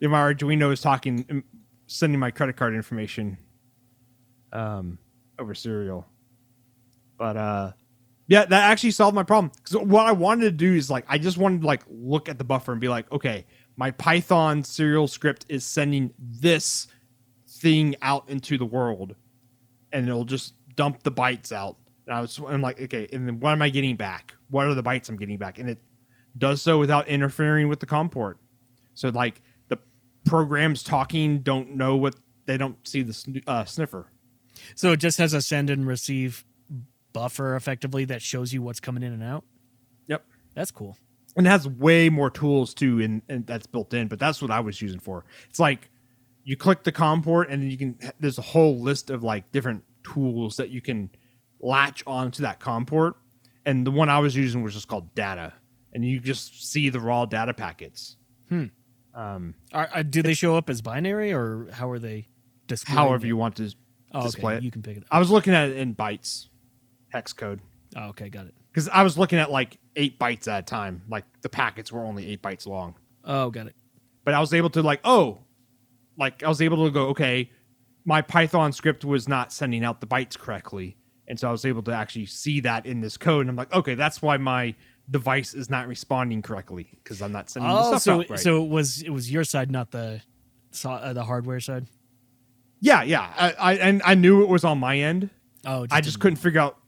[0.04, 1.42] Yeah, my Arduino is talking, um,
[1.86, 3.38] sending my credit card information
[4.52, 4.98] um,
[5.38, 6.06] over serial.
[7.16, 7.72] But uh,
[8.26, 9.50] yeah, that actually solved my problem.
[9.56, 12.36] Because what I wanted to do is like, I just wanted to like look at
[12.36, 13.46] the buffer and be like, okay,
[13.78, 16.86] my Python serial script is sending this
[17.48, 19.16] thing out into the world,
[19.90, 21.78] and it'll just dump the bytes out.
[22.06, 24.34] And I was, I'm like, okay, and then what am I getting back?
[24.50, 25.58] What are the bytes I'm getting back?
[25.58, 25.78] And it
[26.36, 28.36] does so without interfering with the COM port.
[28.92, 29.40] So like
[30.24, 32.14] programs talking don't know what
[32.46, 34.06] they don't see the sn- uh, sniffer.
[34.74, 36.44] So it just has a send and receive
[37.12, 39.44] buffer effectively that shows you what's coming in and out.
[40.08, 40.24] Yep.
[40.54, 40.96] That's cool.
[41.36, 44.50] and it has way more tools too and, and that's built in but that's what
[44.52, 45.90] i was using for it's like
[46.44, 49.50] you click the com port and then you can there's a whole list of like
[49.50, 51.10] different tools that you can
[51.60, 53.16] latch onto that com port
[53.66, 55.52] and the one i was using was just called data
[55.92, 58.16] and you just see the raw data packets
[58.48, 58.66] Hmm.
[59.14, 62.28] Um Are, are, do they show up as binary or how are they
[62.66, 62.98] displaying?
[62.98, 63.28] however it?
[63.28, 63.70] you want to
[64.12, 64.26] oh, okay.
[64.26, 65.08] display it You can pick it up.
[65.10, 66.48] i was looking at it in bytes
[67.10, 67.60] hex code
[67.96, 68.54] Oh, okay, got it.
[68.72, 72.00] because i was looking at like eight bytes at a time like the packets were
[72.04, 72.96] only eight bytes long
[73.26, 73.74] Oh, got it.
[74.24, 75.38] but I was able to like, oh,
[76.18, 77.50] like I was able to go, okay,
[78.04, 81.82] my Python script was not sending out the bytes correctly, and so I was able
[81.84, 84.74] to actually see that in this code, and I'm like, okay, that's why my
[85.10, 88.38] device is not responding correctly because I'm not sending the Oh, stuff so out right.
[88.40, 90.22] so it was it was your side, not the
[90.70, 91.86] so- uh, the hardware side.
[92.80, 95.30] yeah, yeah, I, I and I knew it was on my end.
[95.66, 96.78] Oh, I just couldn't figure out.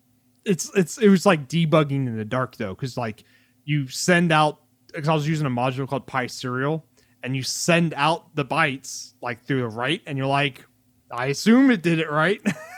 [0.45, 3.25] It's it's it was like debugging in the dark though, because like
[3.65, 4.61] you send out
[4.93, 6.83] because I was using a module called PySerial,
[7.23, 10.65] and you send out the bytes like through the right, and you're like,
[11.11, 12.41] I assume it did it right.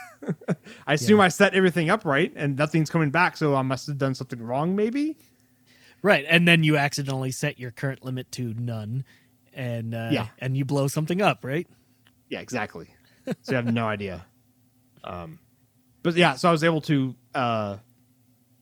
[0.87, 1.25] I assume Yeah.
[1.25, 4.41] I set everything up right, and nothing's coming back, so I must have done something
[4.41, 5.17] wrong, maybe.
[6.01, 9.05] right, and then you accidentally set your current limit to none,
[9.53, 10.27] and uh, Yeah.
[10.39, 11.67] and you blow something up, right?
[12.29, 12.87] Yeah, exactly.
[13.41, 14.25] So you have no idea.
[15.03, 15.39] Um,
[16.03, 17.77] but yeah, so I was able to uh,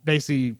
[0.04, 0.58] basically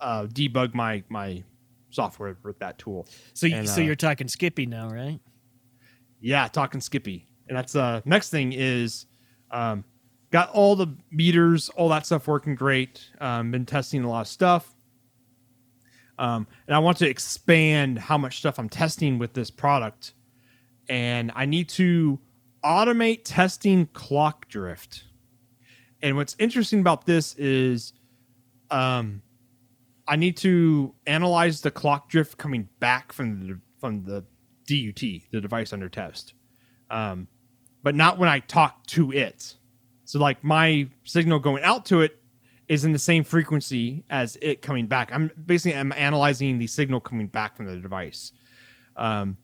[0.00, 1.42] uh, debug my my
[1.90, 3.06] software with that tool.
[3.34, 5.18] So you, And, so uh, you're talking Skippy now, right?
[6.20, 7.28] Yeah, talking Skippy.
[7.48, 9.06] And that's uh next thing is
[9.50, 9.84] um
[10.36, 13.10] got all the meters, all that stuff working great.
[13.22, 14.74] Um been testing a lot of stuff.
[16.18, 20.12] Um and I want to expand how much stuff I'm testing with this product.
[20.90, 22.20] And I need to
[22.62, 25.04] automate testing clock drift.
[26.02, 27.94] And what's interesting about this is
[28.70, 29.22] um
[30.06, 34.22] I need to analyze the clock drift coming back from the from the
[34.66, 36.34] DUT, the device under test,
[36.90, 37.26] um,
[37.82, 39.56] but not when I talk to it.
[40.06, 42.18] So, like my signal going out to it
[42.68, 45.10] is in the same frequency as it coming back.
[45.12, 48.32] I'm basically I'm analyzing the signal coming back from the device,
[48.96, 49.36] um,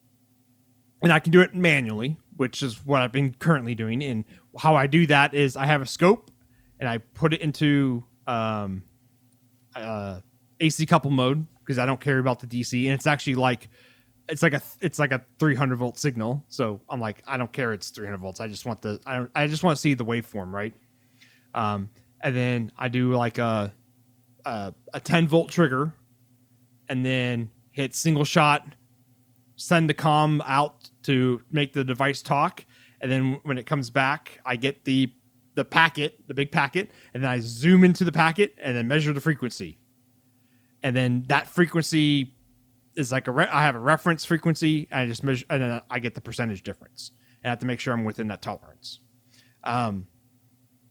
[1.03, 4.03] and I can do it manually, which is what I've been currently doing.
[4.05, 4.25] And
[4.57, 6.31] how I do that is I have a scope
[6.79, 8.85] and I put it into um,
[9.75, 10.21] uh,
[10.61, 13.69] AC couple mode because I don't care about the DC, and it's actually like
[14.29, 16.45] it's like a it's like a 300 volt signal.
[16.49, 18.41] So I'm like I don't care it's 300 volts.
[18.41, 20.75] I just want the I I just want to see the waveform right.
[21.55, 21.91] Um,
[22.23, 23.73] and then I do like a
[24.45, 25.93] a, a 10 volt trigger,
[26.89, 28.67] and then hit single shot,
[29.57, 32.65] send the com out to make the device talk,
[33.01, 35.13] and then when it comes back, I get the
[35.55, 39.13] the packet, the big packet, and then I zoom into the packet and then measure
[39.13, 39.79] the frequency,
[40.83, 42.35] and then that frequency
[42.97, 45.81] is like a re- I have a reference frequency, and I just measure, and then
[45.91, 49.01] I get the percentage difference, and I have to make sure I'm within that tolerance.
[49.65, 50.07] Um,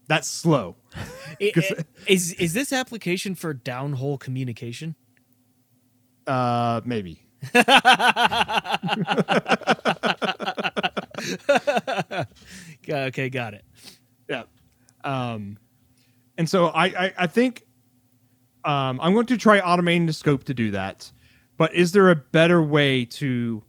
[0.08, 0.76] that's slow.
[0.96, 1.06] I-
[1.58, 4.96] I- is is this application for downhole communication?
[6.28, 7.26] Uh, maybe.
[12.90, 13.66] okay, got it.
[14.30, 14.44] Yeah.
[15.04, 15.58] Um,
[16.38, 17.64] and so I, I, I think
[18.64, 21.12] um, I'm going to try automating the scope to do that.
[21.62, 23.62] But is there a better way to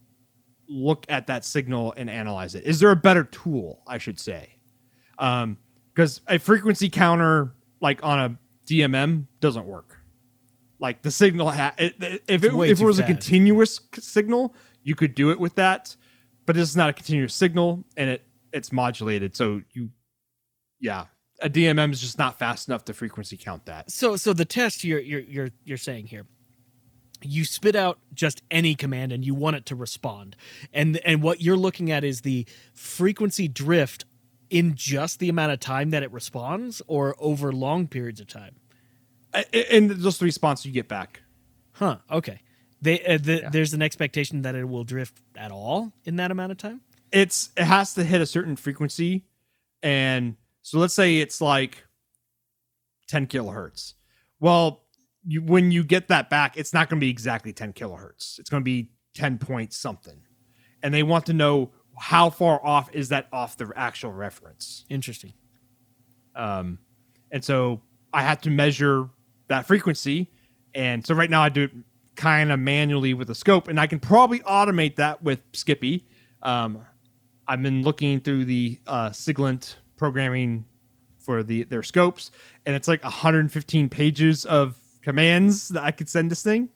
[0.67, 2.63] look at that signal and analyze it?
[2.63, 4.55] Is there a better tool, I should say?
[5.19, 5.59] Um,
[5.93, 9.99] because a frequency counter, like on a DMM, doesn't work.
[10.79, 12.43] Like the signal, ha- if it, if
[12.81, 15.95] it was a continuous signal, you could do it with that.
[16.47, 19.35] But it's not a continuous signal, and it it's modulated.
[19.35, 19.91] So you
[20.79, 21.05] yeah,
[21.43, 23.91] a DMM is just not fast enough to frequency count that.
[23.91, 26.25] So so the test you're you're you're you're saying here.
[27.23, 30.35] You spit out just any command and you want it to respond.
[30.73, 34.05] And and what you're looking at is the frequency drift
[34.49, 38.55] in just the amount of time that it responds or over long periods of time.
[39.33, 41.21] And just the response you get back.
[41.73, 42.41] Huh, okay.
[42.81, 46.51] They uh, the, there's an expectation that it will drift at all in that amount
[46.51, 46.81] of time?
[47.11, 49.23] It's it has to hit a certain frequency,
[49.81, 51.85] and so let's say it's like
[53.07, 53.93] 10 kilohertz.
[54.39, 54.82] Well,
[55.25, 58.39] you, when you get that back, it's not going to be exactly 10 kilohertz.
[58.39, 60.21] It's going to be 10 point something,
[60.81, 64.85] and they want to know how far off is that off the actual reference.
[64.89, 65.33] Interesting.
[66.35, 66.79] Um,
[67.31, 67.81] and so
[68.11, 69.09] I had to measure
[69.47, 70.31] that frequency.
[70.73, 71.71] And so right now I do it
[72.15, 76.03] kind of manually with a scope, and I can probably automate that with SCPI.
[76.41, 76.85] Um,
[77.47, 80.65] I've been looking through the uh, Siglent programming
[81.19, 82.31] for the their scopes,
[82.65, 86.69] and it's like 115 pages of commands that I could send this thing.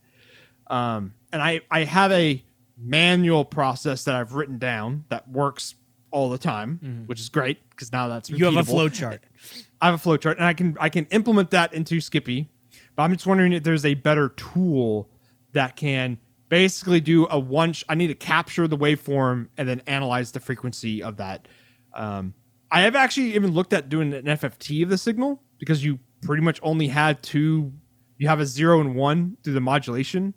[0.67, 2.43] Um, and I I have a
[2.77, 5.75] manual process that I've written down that works
[6.11, 8.65] all the time, which is great because now that's You have a repeatable.
[8.67, 9.23] flow chart.
[9.81, 12.47] I have a flow chart, and I can I can implement that into SCPI.
[12.95, 15.09] But I'm just wondering if there's a better tool
[15.53, 16.17] that can
[16.49, 17.73] basically do a one.
[17.73, 21.47] Sh- I need to capture the waveform and then analyze the frequency of that.
[21.93, 22.33] Um,
[22.71, 26.41] I have actually even looked at doing an FFT of the signal because you pretty
[26.43, 27.71] much only had two.
[28.17, 30.34] You have a zero and one through the modulation,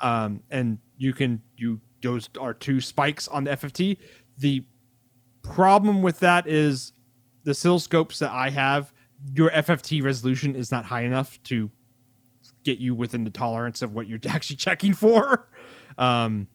[0.00, 3.98] um, and you can you those are two spikes on the FFT.
[4.38, 4.64] The
[5.42, 6.92] problem with that is
[7.44, 8.92] the oscilloscopes that I have,
[9.34, 11.70] your FFT resolution is not high enough to
[12.64, 15.48] get you within the tolerance of what you're actually checking for.
[15.96, 16.46] Um,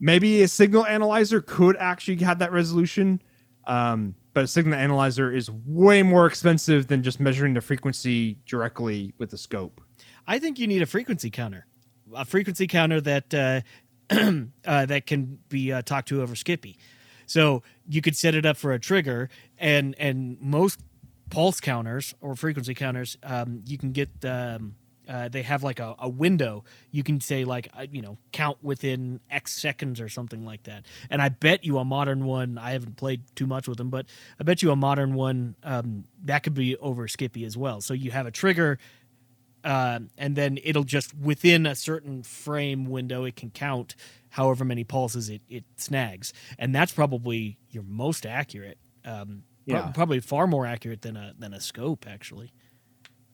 [0.00, 3.22] maybe a signal analyzer could actually have that resolution,
[3.66, 9.12] um, but a signal analyzer is way more expensive than just measuring the frequency directly
[9.18, 9.80] with the scope.
[10.26, 11.66] I think you need a frequency counter,
[12.14, 13.60] a frequency counter that uh,
[14.66, 16.76] uh, that can be uh, talked to over SCPI.
[17.26, 20.80] So you could set it up for a trigger, and and most
[21.30, 24.10] pulse counters or frequency counters, um, you can get.
[24.24, 24.76] Um,
[25.12, 26.64] uh, they have like a, a window.
[26.90, 30.86] You can say like uh, you know count within X seconds or something like that.
[31.10, 32.56] And I bet you a modern one.
[32.56, 34.06] I haven't played too much with them, but
[34.40, 37.80] I bet you a modern one um, that could be over SCPI as well.
[37.82, 38.78] So you have a trigger
[39.64, 43.94] uh, and then it'll just within a certain frame window it can count
[44.30, 49.90] however many pulses it, it snags and that's probably your most accurate um, pro- Yeah.
[49.92, 52.50] probably far more accurate than a than a scope actually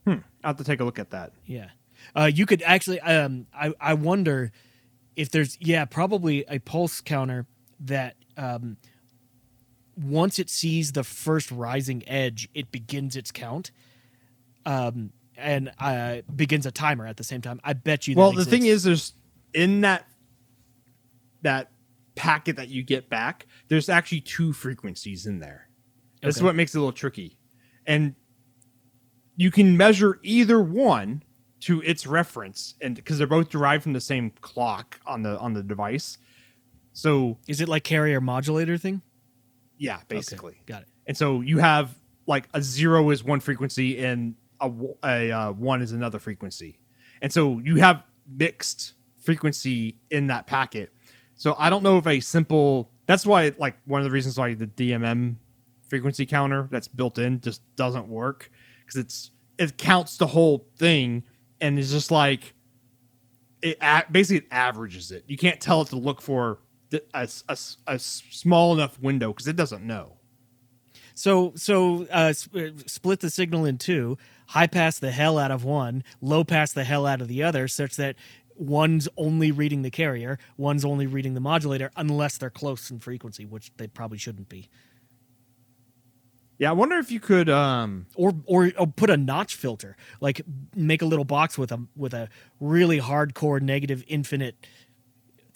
[0.08, 1.32] I'll have to take a look at that.
[1.46, 1.70] yeah
[2.16, 4.52] uh, you could actually um, I, I wonder
[5.16, 7.46] if there's yeah probably a pulse counter
[7.80, 8.76] that um,
[9.96, 13.72] once it sees the first rising edge it begins its count
[14.64, 18.32] um, and uh, begins a timer at the same time i bet you that Well,
[18.32, 19.14] the thing is, there's
[19.54, 20.06] in that
[21.42, 21.70] that
[22.14, 25.68] packet that you get back, there's actually two frequencies in there.
[26.22, 26.46] This is Okay.
[26.46, 27.38] what makes it a little tricky,
[27.86, 28.14] and
[29.38, 31.22] you can measure either one
[31.60, 35.54] to its reference, and because they're both derived from the same clock on the on
[35.54, 36.18] the device.
[36.92, 39.00] So is it like carrier modulator thing
[39.78, 40.60] yeah, Okay, basically.
[40.66, 45.52] got it And so you have like a zero is one frequency and a uh,
[45.52, 46.78] one is another frequency.
[47.22, 50.92] And so you have mixed frequency in that packet.
[51.36, 54.54] So I don't know if a simple that's why like one of the reasons why
[54.54, 55.36] the DMM
[55.88, 58.50] frequency counter that's built in just doesn't work
[58.88, 61.22] because it's it counts the whole thing
[61.60, 62.54] and it's just like
[63.60, 63.78] it
[64.10, 65.24] basically it averages it.
[65.26, 66.58] You can't tell it to look for
[67.12, 70.16] a a, a small enough window because it doesn't know.
[71.14, 74.16] So so uh, uh, split the signal in two,
[74.48, 77.68] high pass the hell out of one, low pass the hell out of the other,
[77.68, 78.16] such that
[78.54, 83.44] one's only reading the carrier, one's only reading the modulator, unless they're close in frequency,
[83.44, 84.68] which they probably shouldn't be.
[86.58, 87.48] Yeah, I wonder if you could.
[87.48, 90.40] um Or, or or put a notch filter, like
[90.74, 92.28] make a little box with a with a
[92.60, 94.66] really hardcore negative infinite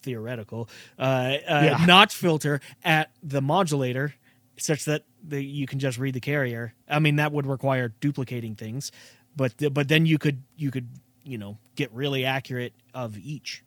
[0.01, 1.85] theoretical uh, uh, Yeah.
[1.85, 4.13] notch filter at the modulator,
[4.57, 6.73] such that the, you can just read the carrier.
[6.89, 8.91] I mean, that would require duplicating things,
[9.35, 10.89] but th- but then you could you could
[11.23, 13.63] you know get really accurate of each.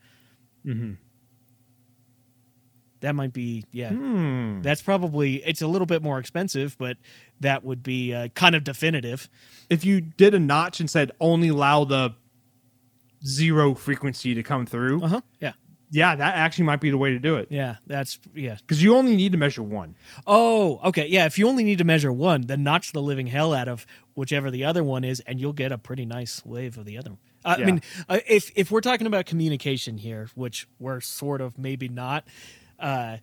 [0.67, 0.95] Mm-hmm.
[3.01, 3.91] That might be yeah.
[3.91, 4.63] Hmm.
[4.63, 6.97] That's probably it's a little bit more expensive, but
[7.41, 9.29] that would be uh, kind of definitive.
[9.71, 12.15] If you did a notch and said only allow the
[13.25, 15.21] zero frequency to come through, Uh huh.
[15.41, 15.53] Yeah.
[15.91, 17.77] yeah, that actually might be the way to do it Yeah.
[17.87, 18.57] That's yeah.
[18.57, 19.97] because you only need to measure one.
[20.27, 21.07] Oh, okay.
[21.09, 23.87] Yeah, if you only need to measure one, then notch the living hell out of
[24.15, 27.11] whichever the other one is, and you'll get a pretty nice wave of the other
[27.11, 27.19] one.
[27.45, 27.67] I Yeah.
[27.67, 32.27] mean, uh, if if we're talking about communication here, which we're sort of maybe not,
[32.79, 33.19] uh,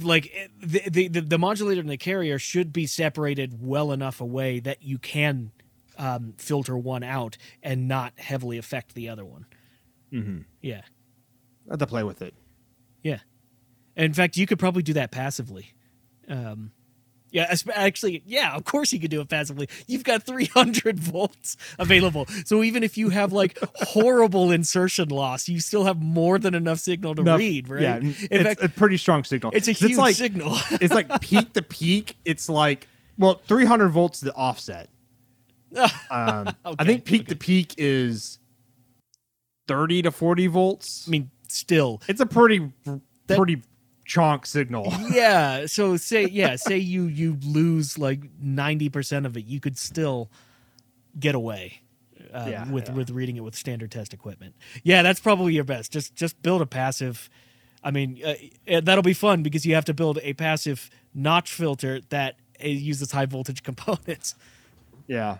[0.00, 4.60] like the, the the the modulator and the carrier should be separated well enough away
[4.60, 5.52] that you can
[5.96, 9.46] um, filter one out and not heavily affect the other one.
[10.12, 10.38] Mm-hmm.
[10.62, 10.82] Yeah.
[11.68, 12.34] I have to play with it.
[13.02, 13.18] Yeah.
[13.96, 15.74] In fact, you could probably do that passively.
[16.28, 16.70] Um,
[17.30, 19.68] yeah, actually, yeah, of course you could do it passively.
[19.86, 22.26] You've got 300 volts available.
[22.44, 26.78] So even if you have like horrible insertion loss, you still have more than enough
[26.78, 27.82] signal to Enough- read, right?
[27.82, 29.52] Yeah, In it's fact, a pretty strong signal.
[29.54, 30.56] it's a huge like signal.
[30.80, 32.16] it's like peak to peak.
[32.24, 32.86] It's like
[33.18, 34.88] well, 300 volts the offset.
[36.10, 38.38] Um, I think peak to peak is
[39.66, 41.04] 30 to 40 volts.
[41.06, 42.00] I mean, still.
[42.08, 43.62] It's a pretty That- pretty
[44.08, 44.92] chonk signal.
[45.12, 45.66] Yeah.
[45.66, 50.30] So say, yeah, say you you lose like 90% of it, you could still
[51.18, 51.82] get away.
[52.32, 52.94] Uh, Yeah, with yeah.
[52.94, 55.92] with reading it with standard test equipment, yeah, that's probably your best.
[55.92, 57.30] Just just build a passive.
[57.82, 58.34] I mean, uh,
[58.70, 62.66] uh, that'll be fun because you have to build a passive notch filter that uh,
[62.68, 64.34] uses high voltage components.
[65.06, 65.38] Yeah.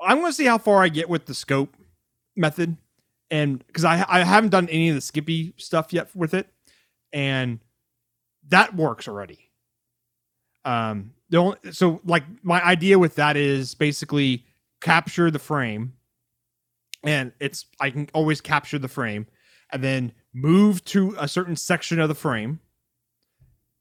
[0.00, 1.76] I'm going to see how far I get with the scope
[2.36, 2.76] method.
[3.30, 6.48] And because I, I haven't done any of the SCPI stuff yet with it.
[7.12, 7.60] And
[8.48, 9.50] that works already.
[10.64, 14.44] Um, the only, so like my idea with that is basically
[14.80, 15.94] capture the frame
[17.04, 19.26] and it's I can always capture the frame
[19.72, 22.60] and then move to a certain section of the frame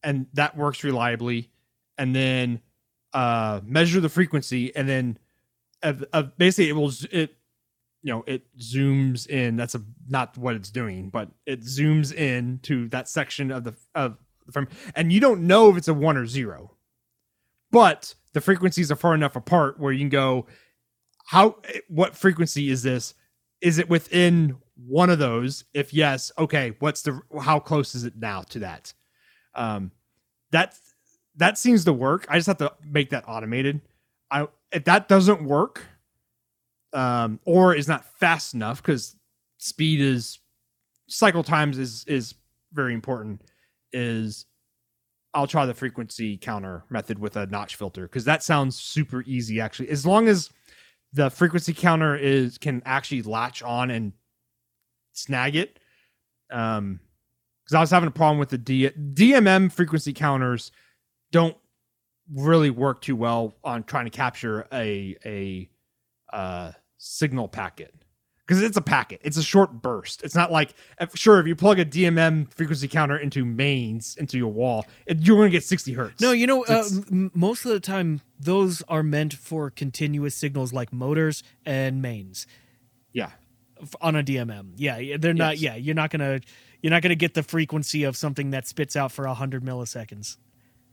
[0.03, 1.49] and that works reliably
[1.97, 2.61] and then
[3.13, 5.17] uh measure the frequency and then
[5.81, 7.35] uh, uh, basically it will it
[8.01, 12.59] you know it zooms in that's a not what it's doing but it zooms in
[12.63, 14.67] to that section of the of the frame.
[14.95, 16.75] And you don't know if it's a one or zero
[17.71, 20.47] but the frequencies are far enough apart where you can go
[21.25, 23.13] how what frequency is this?
[23.61, 25.65] Is it within one of those?
[25.73, 28.93] If yes okay what's the how close is it now to that?
[29.55, 29.91] Um
[30.51, 30.75] that
[31.35, 32.25] that seems to work.
[32.29, 33.81] I just have to make that automated.
[34.31, 35.83] I if that doesn't work
[36.93, 39.15] um or is not fast enough because
[39.57, 40.39] speed is
[41.07, 42.35] cycle times is is
[42.73, 43.41] very important
[43.91, 44.45] is
[45.33, 49.61] I'll try the frequency counter method with a notch filter because that sounds super easy
[49.61, 49.89] actually.
[49.89, 50.49] As long as
[51.13, 54.13] the frequency counter is can actually latch on and
[55.13, 55.79] snag it.
[56.51, 56.99] Um
[57.63, 60.71] because I was having a problem with the D- DMM frequency counters
[61.31, 61.55] don't
[62.33, 65.69] really work too well on trying to capture a a
[66.33, 66.71] uh
[67.01, 67.95] signal packet
[68.45, 69.21] because it's a packet.
[69.23, 70.21] It's a short burst.
[70.23, 70.73] It's not like
[71.15, 75.37] sure if you plug a DMM frequency counter into mains into your wall, it, you're
[75.37, 76.19] going to get 60 hertz.
[76.21, 80.73] No, you know, uh, m- most of the time those are meant for continuous signals
[80.73, 82.45] like motors and mains.
[83.13, 83.31] yeah,
[83.81, 84.73] f- on a DMM.
[84.75, 85.57] Yeah, they're not.
[85.57, 85.61] Yes.
[85.61, 86.41] Yeah, you're not gonna
[86.81, 90.37] you're not gonna get the frequency of something that spits out for hundred milliseconds.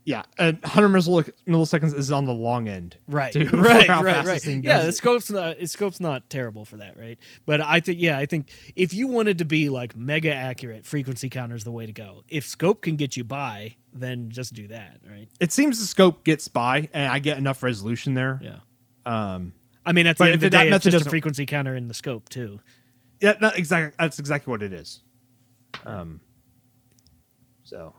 [0.07, 2.95] Yeah, and 100 milliseconds is on the long end.
[3.09, 4.45] Right, too, right, right, right.
[4.45, 7.19] Yeah, the scope's not the scope's not terrible for that, right?
[7.45, 8.47] But I think yeah, I think
[8.77, 12.23] if you wanted to be like mega accurate, frequency counter is the way to go.
[12.29, 15.27] If scope can get you by, then just do that, right?
[15.41, 18.39] It seems the scope gets by, and I get enough resolution there.
[18.41, 18.59] Yeah.
[19.05, 19.51] Um,
[19.85, 21.93] I mean, at the end of the day, it's just a frequency counter in the
[21.93, 22.61] scope too.
[23.19, 23.93] yeah, not exactly.
[23.99, 25.01] That's exactly what it is.
[25.85, 26.21] Um,
[27.65, 27.93] so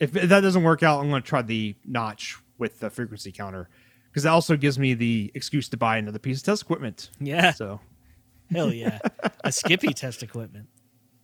[0.00, 3.68] if that doesn't work out, I'm going to try the notch with the frequency counter
[4.10, 7.10] because that also gives me the excuse to buy another piece of test equipment.
[7.20, 7.52] Yeah.
[7.52, 7.80] So
[8.50, 8.98] Hell yeah.
[9.44, 10.68] a SCPI test equipment.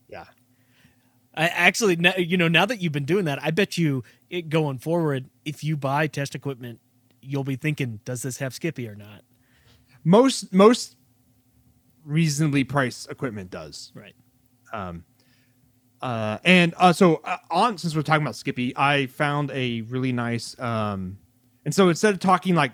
[0.09, 0.27] yeah,
[1.35, 4.79] I actually, you know, now that you've been doing that, I bet you it going
[4.79, 6.81] forward, if you buy test equipment,
[7.22, 9.22] you'll be thinking, does this have SCPI or not?
[10.05, 10.97] most most
[12.05, 13.91] reasonably priced equipment does.
[13.95, 14.14] Right.
[14.72, 15.05] Um,
[16.05, 20.13] Uh, and uh, so uh, on since we're talking about SCPI, I found a really
[20.13, 20.55] nice.
[20.61, 21.17] Um,
[21.65, 22.73] and so instead of talking like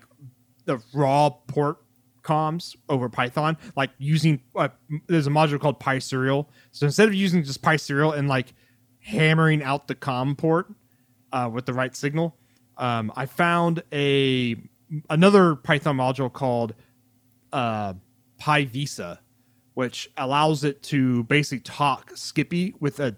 [0.65, 1.77] the raw port
[2.25, 4.71] comms over Python, like using uh,
[5.07, 6.47] there's a module called PySerial.
[6.73, 8.53] So instead of using just PySerial and like
[8.99, 10.67] hammering out the COM port
[11.33, 12.37] uh, with the right signal,
[12.79, 14.57] um, I found a
[15.09, 16.75] another Python module called
[17.53, 19.19] PyVisa,
[19.81, 23.17] which allows it to basically talk SCPI with a,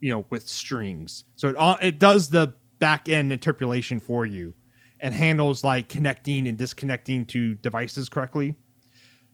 [0.00, 1.24] you know, with strings.
[1.36, 4.54] So it it does the back end interpolation for you,
[5.00, 8.54] and handles like connecting and disconnecting to devices correctly.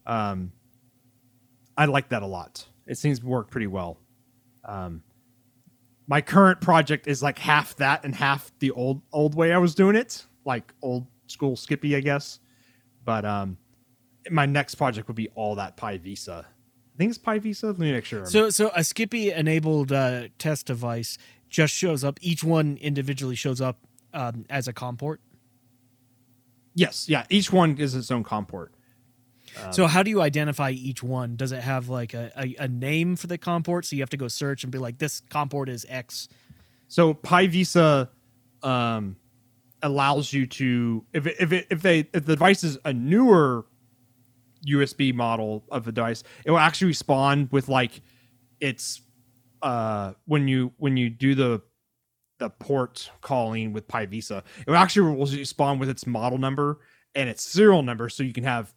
[0.05, 0.51] Um,
[1.77, 2.67] I like that a lot.
[2.89, 4.01] It seems to work pretty well.
[4.65, 5.05] Um,
[6.09, 9.77] my current project is like half that and half the old old way I was
[9.77, 12.41] doing it, like old school SCPI, I guess.
[13.05, 13.59] But um,
[14.31, 16.45] my next project would be all that PyVisa.
[16.45, 17.65] I think it's PyVisa.
[17.65, 18.27] Let me make sure.
[18.27, 21.17] So, so a SCPI enabled uh, test device
[21.49, 22.19] just shows up.
[22.21, 23.79] Each one individually shows up
[24.13, 25.21] um, as a COM port.
[26.75, 28.73] yes, yeah, each one is its own COM port.
[29.63, 31.37] Um, so, how do you identify each one?
[31.37, 33.85] Does it have like a, a, a name for the COM port?
[33.85, 36.29] So you have to go search and be like, this COM port is X.
[36.89, 38.09] So PyVisa
[38.63, 39.17] um,
[39.83, 43.67] allows you to if it, if it, if they if the device is a newer
[44.67, 48.01] USB model of the device, it will actually respond with like
[48.61, 49.03] its
[49.63, 51.61] uh when you when you do the
[52.39, 56.79] the port calling with PyVisa, it will actually will respond with its model number
[57.15, 58.73] and its serial number, so you can have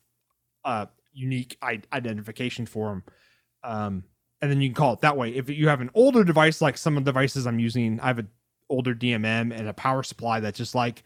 [0.66, 3.04] uh unique I- identification for them.
[3.64, 4.04] Um,
[4.42, 5.30] and then you can call it that way.
[5.36, 8.20] If you have an older device, like some of the devices I'm using, I have
[8.20, 8.30] an
[8.70, 11.04] older DMM and a power supply that's just like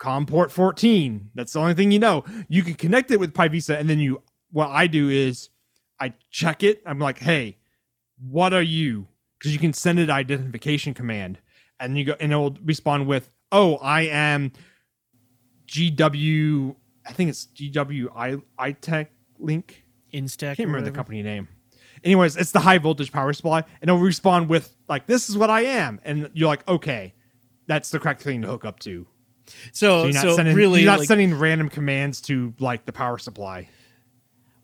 [0.00, 1.30] COM port 14.
[1.34, 2.24] That's the only thing you know.
[2.48, 4.22] You can connect it with PyVisa, and then you.
[4.50, 5.50] What I do is
[6.00, 6.82] I check it.
[6.84, 7.58] I'm like, hey,
[8.18, 9.06] what are you?
[9.38, 11.38] Because you can send it identification command,
[11.78, 14.52] and you go and it will respond with, oh, I am
[15.68, 16.74] GW.
[17.06, 19.84] I think it's GW I iTech Link.
[20.12, 20.50] Instek.
[20.50, 21.46] I can't remember the company name.
[22.02, 25.50] Anyways, it's the high voltage power supply, and it'll respond with like, "This is what
[25.50, 27.14] I am," and you're like, "Okay,
[27.66, 29.06] that's the correct thing to hook up to."
[29.72, 32.84] So, So you're not so sending, really, you're not like- sending random commands to like
[32.86, 33.68] the power supply.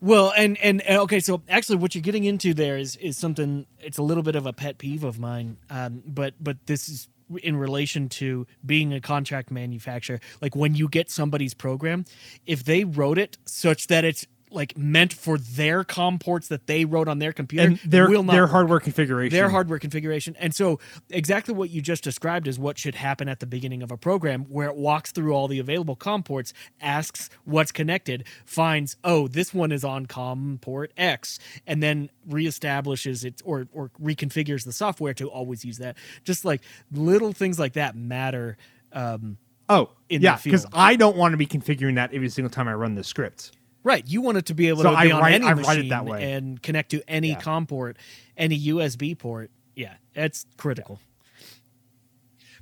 [0.00, 3.66] Well, and, and and okay, so actually, what you're getting into there is is something.
[3.80, 7.08] It's a little bit of a pet peeve of mine, um, but but this is
[7.42, 10.20] in relation to being a contract manufacturer.
[10.42, 12.04] Like when you get somebody's program,
[12.46, 16.84] if they wrote it such that it's like meant for their com ports that they
[16.84, 18.50] wrote on their computer, And their will not their work.
[18.52, 19.36] hardware configuration.
[19.36, 20.36] their hardware configuration.
[20.38, 20.78] And so,
[21.10, 24.44] exactly what you just described is what should happen at the beginning of a program
[24.44, 29.52] where it walks through all the available COM ports, asks what's connected, finds, oh, this
[29.52, 35.14] one is on COM port X, and then reestablishes it or, or reconfigures the software
[35.14, 35.96] to always use that.
[36.24, 38.56] Just like little things like that matter.
[38.92, 39.38] Um,
[39.68, 40.64] Oh, in yeah, because.
[40.72, 43.50] I don't want to be configuring that every single time I run the script.
[43.86, 45.54] Right, you want it to be able So to I be on write- any I
[45.54, 46.32] machine write it that way.
[46.32, 47.40] and connect to any Yeah.
[47.40, 47.96] COM port,
[48.36, 49.52] any USB port.
[49.76, 50.98] Yeah, that's critical.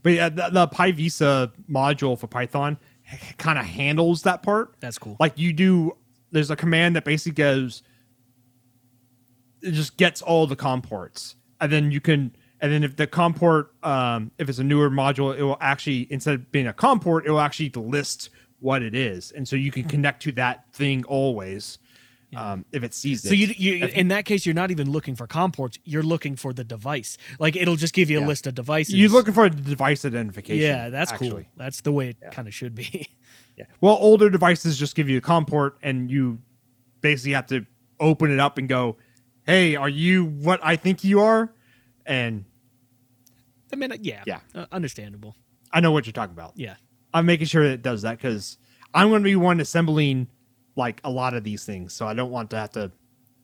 [0.02, 2.76] But yeah, the, the PyVisa module for Python
[3.38, 4.74] kind of handles that part.
[4.80, 5.16] That's cool.
[5.18, 5.96] Like you do,
[6.30, 7.82] there's a command that basically goes,
[9.62, 13.06] it just gets all the COM ports, and then you can, and then if the
[13.06, 16.74] COM port, um, if it's a newer module, it will actually instead of being a
[16.74, 18.28] COM port, it will actually list
[18.64, 21.78] what it is, and so you can connect to that thing always,
[22.34, 23.28] um, if it sees it.
[23.28, 25.78] So you, you in that case, you're not even looking for COM ports.
[25.84, 27.18] You're looking for the device.
[27.38, 28.26] Like it'll just give you a Yeah.
[28.26, 28.94] list of devices.
[28.94, 30.62] you're looking for a device identification.
[30.64, 31.42] Yeah, that's cool.
[31.58, 33.06] That's the way it kind of should be.
[33.56, 33.66] Yeah.
[33.80, 36.40] Well, older devices just give you a COM port, and you
[37.02, 37.64] basically have to
[38.00, 38.96] open it up and go,
[39.46, 41.52] "Hey, are you what I think you are?"
[42.04, 42.46] And
[43.72, 44.40] I mean, yeah, Yeah.
[44.56, 45.36] uh, understandable.
[45.72, 46.54] I know what you're talking about.
[46.56, 46.74] Yeah,
[47.14, 48.58] I'm making sure that it does that because
[48.92, 50.28] I'm going to be one assembling
[50.76, 52.90] like a lot of these things, so I don't want to have to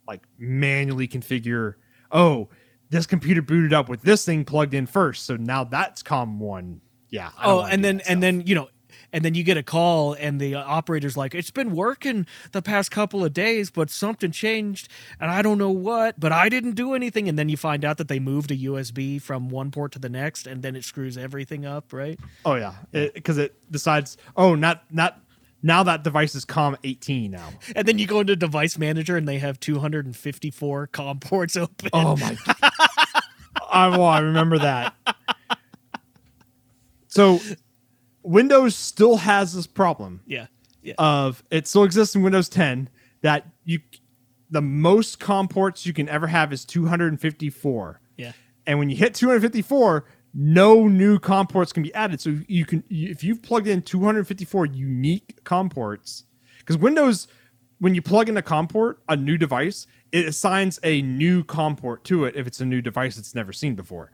[0.07, 1.75] like manually configure.
[2.11, 2.49] Oh,
[2.91, 6.81] this computer booted up with this thing plugged in first, so now that's COM one.
[7.09, 7.31] Yeah.
[7.43, 8.69] Oh, and then and then you know,
[9.13, 12.91] and then you get a call, and the operator's like, "It's been working the past
[12.91, 14.89] couple of days, but something changed,
[15.21, 16.19] and I don't know what.
[16.19, 19.21] But I didn't do anything." And then you find out that they moved a USB
[19.21, 22.19] from one port to the next, and then it screws everything up, right?
[22.45, 24.17] Oh yeah, because it, decides.
[24.37, 25.21] Oh, not not
[25.63, 27.51] Now that device is COM 18 now.
[27.77, 31.91] And then you go into device manager and they have 254 COM ports open.
[31.93, 32.37] Oh my!
[33.71, 34.95] I, well, I remember that.
[37.09, 37.41] So,
[38.23, 40.47] Windows still has this problem Yeah.
[40.83, 40.95] Yeah.
[40.99, 42.89] of it still exists in Windows 10
[43.23, 43.81] that you
[44.51, 48.01] the most COM ports you can ever have is 254.
[48.17, 48.33] yeah.
[48.67, 50.05] And when you hit 254,
[50.35, 52.21] no new COM ports can be added.
[52.21, 56.25] So you can if you've plugged in 254 unique COM ports,
[56.59, 57.27] because Windows,
[57.79, 61.77] when you plug in a COM port, a new device, it assigns a new COM
[61.77, 64.13] port to it if it's a new device it's never seen before.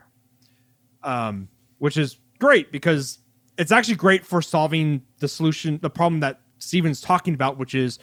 [1.02, 1.48] Um,
[1.78, 3.18] which is great because
[3.58, 7.98] it's actually great for solving the solution, the problem that Stephen's talking about, which is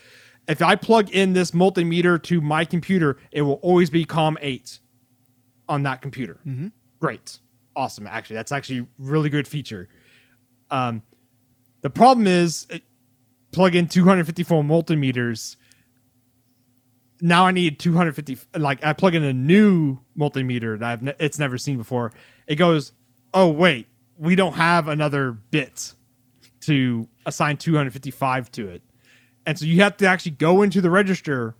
[0.48, 4.80] if I plug in this multimeter to my computer, it will always be COM 8
[5.70, 6.40] on that computer.
[7.00, 7.40] Great.
[7.76, 8.08] Awesome.
[8.08, 9.90] Actually, that's actually a really good feature.
[10.70, 11.02] Um,
[11.82, 12.84] the problem is it,
[13.52, 15.56] plug in 254 multimeters.
[17.22, 18.38] Now I need 250.
[18.58, 22.12] Like I plug in a new multimeter that I've ne- it's never seen before.
[22.48, 22.92] It goes,
[23.34, 23.88] oh wait,
[24.18, 25.94] we don't have another bit
[26.62, 28.82] to assign 255 to it,
[29.46, 31.56] and so you have to actually go into the register,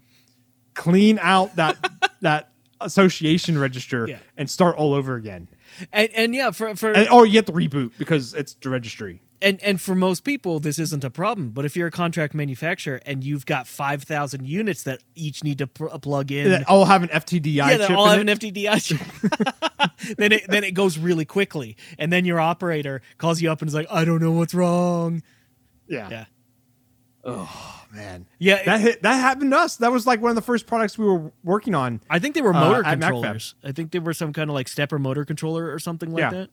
[0.74, 1.78] clean out that
[2.22, 2.50] that
[2.82, 4.20] association register, Yeah.
[4.38, 5.48] and start all over again.
[5.92, 9.22] And, and yeah, for for And, or you have to reboot because it's the registry.
[9.44, 13.02] And and for most people this isn't a problem but if you're a contract manufacturer
[13.06, 17.04] and you've got 5000 units that each need to pr- plug in That all have
[17.04, 18.38] an FTDI yeah, they chip all have in an.
[18.40, 20.16] FTDI chip.
[20.18, 23.68] then it then it goes really quickly, and then your operator calls you up and
[23.68, 25.22] is like, "I don't know what's wrong."
[25.88, 26.10] yeah.
[26.10, 26.26] Yeah,
[27.26, 28.26] Oh man.
[28.40, 28.64] yeah.
[28.64, 29.78] That hit, that happened to us.
[29.78, 32.02] That was like one of the first products we were working on.
[32.10, 33.02] I think they were uh, motor at Macrofab.
[33.12, 33.56] controllers.
[33.64, 36.30] I think they were some kind of like stepper motor controller or something like Yeah.
[36.32, 36.50] that.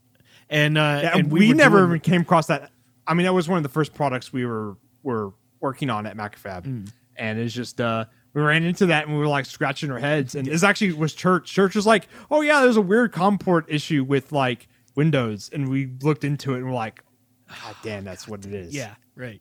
[0.48, 2.70] And uh, Yeah, and we, were never doing- even came across that.
[3.06, 6.16] I mean, that was one of the first products we were were working on at
[6.16, 6.84] Macrofab, Hmm.
[7.16, 10.34] and it's just uh, we ran into that and we were like scratching our heads.
[10.34, 11.50] And this actually was church.
[11.50, 15.68] Church was like, "Oh yeah, there's a weird COM port issue with like Windows," and
[15.68, 17.02] we looked into it and we're like,
[17.48, 19.40] "God damn, that's what it is." Yeah, right.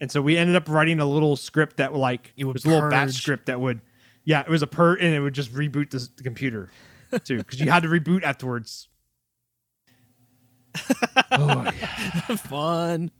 [0.00, 2.64] And so we ended up writing a little script that would like It would was
[2.64, 3.80] a little batch script that would,
[4.24, 6.70] yeah, it was a per and it would just reboot the, the computer
[7.24, 8.88] too because you had to reboot afterwards.
[11.32, 12.36] Oh, yeah.
[12.36, 13.10] Fun.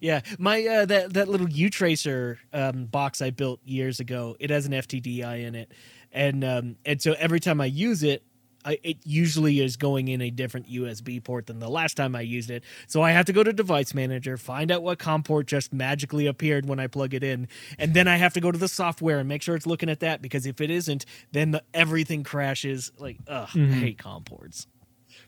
[0.00, 4.36] Yeah, my uh, that that little uTracer um, box I built years ago.
[4.38, 5.72] It has an FTDI in it,
[6.12, 8.22] and um, and so every time I use it,
[8.66, 12.20] I, it usually is going in a different USB port than the last time I
[12.20, 12.64] used it.
[12.86, 16.26] So I have to go to Device Manager, find out what COM port just magically
[16.26, 19.18] appeared when I plug it in, and then I have to go to the software
[19.20, 22.92] and make sure it's looking at that because if it isn't, then the, everything crashes.
[22.98, 24.66] Like, ugh, I hate COM ports.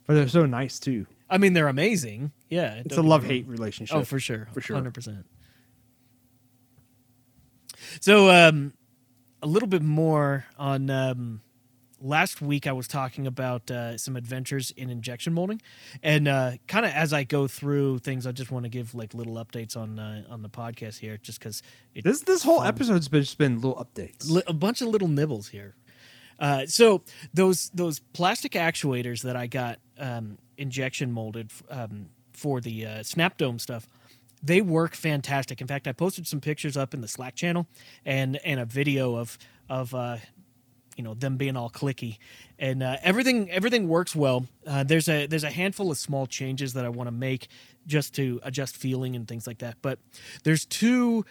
[0.07, 1.07] but they're so nice too.
[1.29, 2.33] I mean, they're amazing.
[2.49, 3.97] Yeah, It's a love hate relationship.
[3.97, 4.77] Oh, for sure, For sure.
[4.77, 5.27] hundred percent.
[8.01, 8.73] So, um,
[9.43, 11.41] a little bit more on um,
[12.01, 12.67] last week.
[12.67, 15.61] I was talking about uh, some adventures in injection molding,
[16.03, 19.15] and uh, kind of as I go through things, I just want to give like
[19.15, 21.63] little updates on uh, on the podcast here, just because
[21.95, 24.29] This this whole episode's been just been little updates.
[24.31, 25.75] li- a bunch of little nibbles here.
[26.39, 32.87] Uh, so those those plastic actuators that I got um, injection molded um, for the
[32.87, 33.89] uh, Snap Dome stuff,
[34.43, 35.61] they work fantastic.
[35.61, 37.67] In fact, I posted some pictures up in the Slack channel
[38.05, 40.19] and and a video of of uh,
[40.97, 42.19] you know them being all clicky.
[42.59, 44.47] And uh, everything everything works well.
[44.67, 47.49] Uh, there's a there's a handful of small changes that i want to make
[47.87, 49.77] just to adjust feeling and things like that.
[49.83, 49.99] But
[50.45, 51.25] there's two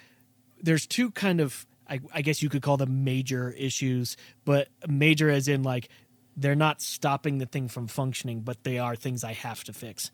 [0.62, 5.30] there's two kind of I, I guess you could call them major issues but major
[5.30, 5.90] as in like
[6.38, 10.12] they're not stopping the thing from functioning but they are things i have to fix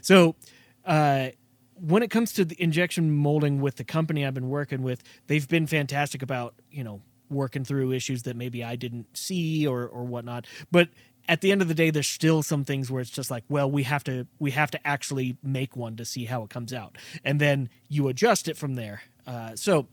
[0.00, 0.36] so
[0.84, 1.28] uh,
[1.74, 5.46] when it comes to the injection molding with the company I've been working with, they've
[5.46, 10.04] been fantastic about you know working through issues that maybe I didn't see or or
[10.04, 10.46] whatnot.
[10.70, 10.88] But
[11.26, 13.70] at the end of the day, there's still some things where it's just like, well,
[13.70, 16.96] we have to we have to actually make one to see how it comes out,
[17.24, 19.02] and then you adjust it from there.
[19.26, 19.88] Uh, so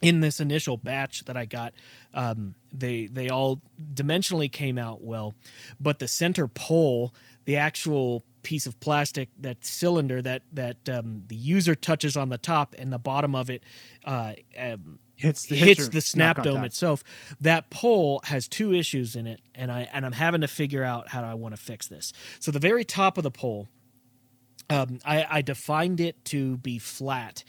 [0.00, 1.74] in this initial batch that I got,
[2.14, 3.60] um, they they all
[3.94, 5.34] dimensionally came out well,
[5.80, 11.36] but the center pole, the actual piece of plastic, that cylinder that that um, the
[11.36, 13.62] user touches on the top and the bottom of it
[14.04, 17.02] uh, um, hits the hits the snap dome itself.
[17.40, 21.08] That pole has two issues in it, and I and I'm having to figure out
[21.08, 22.12] how I want to fix this.
[22.38, 23.68] So the very top of the pole,
[24.70, 27.42] um, I, I defined it to be flat,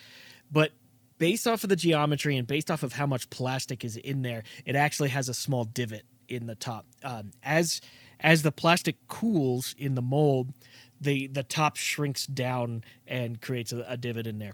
[0.52, 0.72] but
[1.20, 4.44] based off of the geometry and based off of how much plastic is in there,
[4.66, 6.86] it actually has a small divot in the top.
[7.04, 7.82] Um, as
[8.20, 10.54] as the plastic cools in the mold,
[11.00, 14.54] the the top shrinks down and creates a, a divot in there.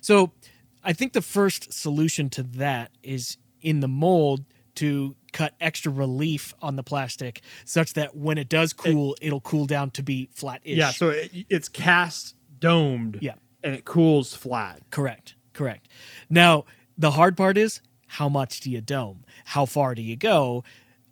[0.00, 0.32] So
[0.82, 4.44] I think the first solution to that is in the mold
[4.76, 9.40] to cut extra relief on the plastic such that when it does cool, it, will
[9.40, 10.78] cool down to be flat-ish.
[10.78, 13.18] Yeah, so it, it's cast domed.
[13.20, 13.34] Yeah.
[13.64, 14.82] And it cools flat.
[14.90, 15.34] Correct.
[15.58, 15.88] Correct.
[16.30, 19.24] Now, the hard part is how much do you dome?
[19.44, 20.62] How far do you go?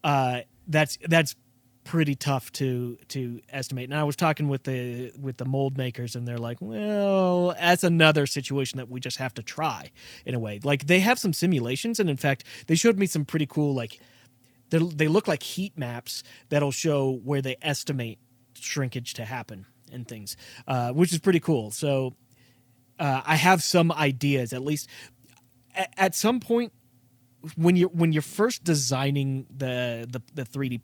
[0.05, 1.35] Uh, that's that's
[1.83, 3.91] pretty tough to to estimate.
[3.91, 7.83] And I was talking with the with the mold makers, and they're like, "Well, that's
[7.83, 9.91] another situation that we just have to try
[10.25, 13.25] in a way." Like they have some simulations, and in fact, they showed me some
[13.25, 13.99] pretty cool like
[14.71, 18.21] they look like heat maps that'll show where they estimate
[18.55, 20.37] shrinkage to happen and things,
[20.69, 21.73] uh, which is pretty cool.
[21.73, 22.15] So
[22.99, 24.89] uh, I have some ideas, at least
[25.77, 26.73] at, at some point
[27.55, 30.81] when you're when you're first designing the the, the 3D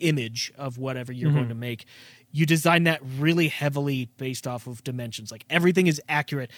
[0.00, 1.38] image of whatever you're mm-hmm.
[1.38, 1.84] going to make
[2.32, 6.50] you design that really heavily based off of dimensions like everything is accurate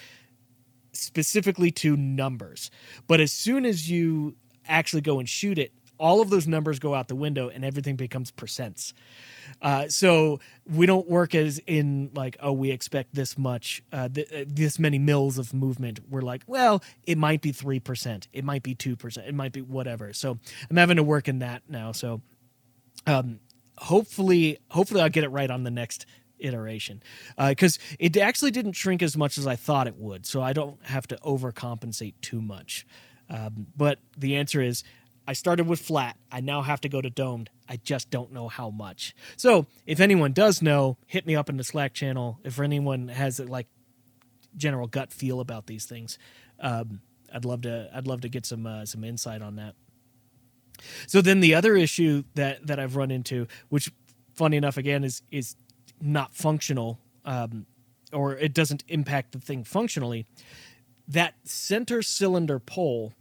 [0.93, 2.71] specifically to numbers
[3.07, 4.35] but as soon as you
[4.67, 7.97] actually go and shoot it all of those numbers go out the window and everything
[7.97, 8.93] becomes percents.
[9.61, 14.33] Uh, so we don't work as in like oh we expect this much uh, th-
[14.33, 16.01] uh, this many mills of movement.
[16.09, 20.13] We're like well it might be 3% it might be 2% it might be whatever.
[20.13, 20.39] So
[20.71, 21.93] i'm having to work in that now.
[21.93, 22.23] So
[23.07, 23.41] um,
[23.79, 26.07] hopefully, hopefully I'll get it right on the next
[26.39, 27.03] iteration.
[27.39, 30.53] Because uh, it actually didn't shrink as much as I thought it would, so I
[30.53, 32.87] don't have to overcompensate too much.
[33.31, 34.85] Um, but the answer is,
[35.27, 36.17] I started with flat.
[36.31, 37.51] I now have to go to domed.
[37.69, 39.15] I just don't know how much.
[39.37, 42.39] So if anyone does know, hit me up in the Slack channel.
[42.45, 43.69] If anyone has like
[44.57, 46.19] general gut feel about these things,
[46.61, 47.01] um,
[47.33, 47.89] I'd love to.
[47.95, 49.75] I'd love to get some uh, some insight on that.
[51.07, 53.91] So then the other issue that that I've run into, which
[54.35, 55.57] funny enough again is is
[56.01, 57.67] not functional, um,
[58.13, 60.27] or it doesn't impact the thing functionally.
[61.09, 63.13] That center cylinder pole,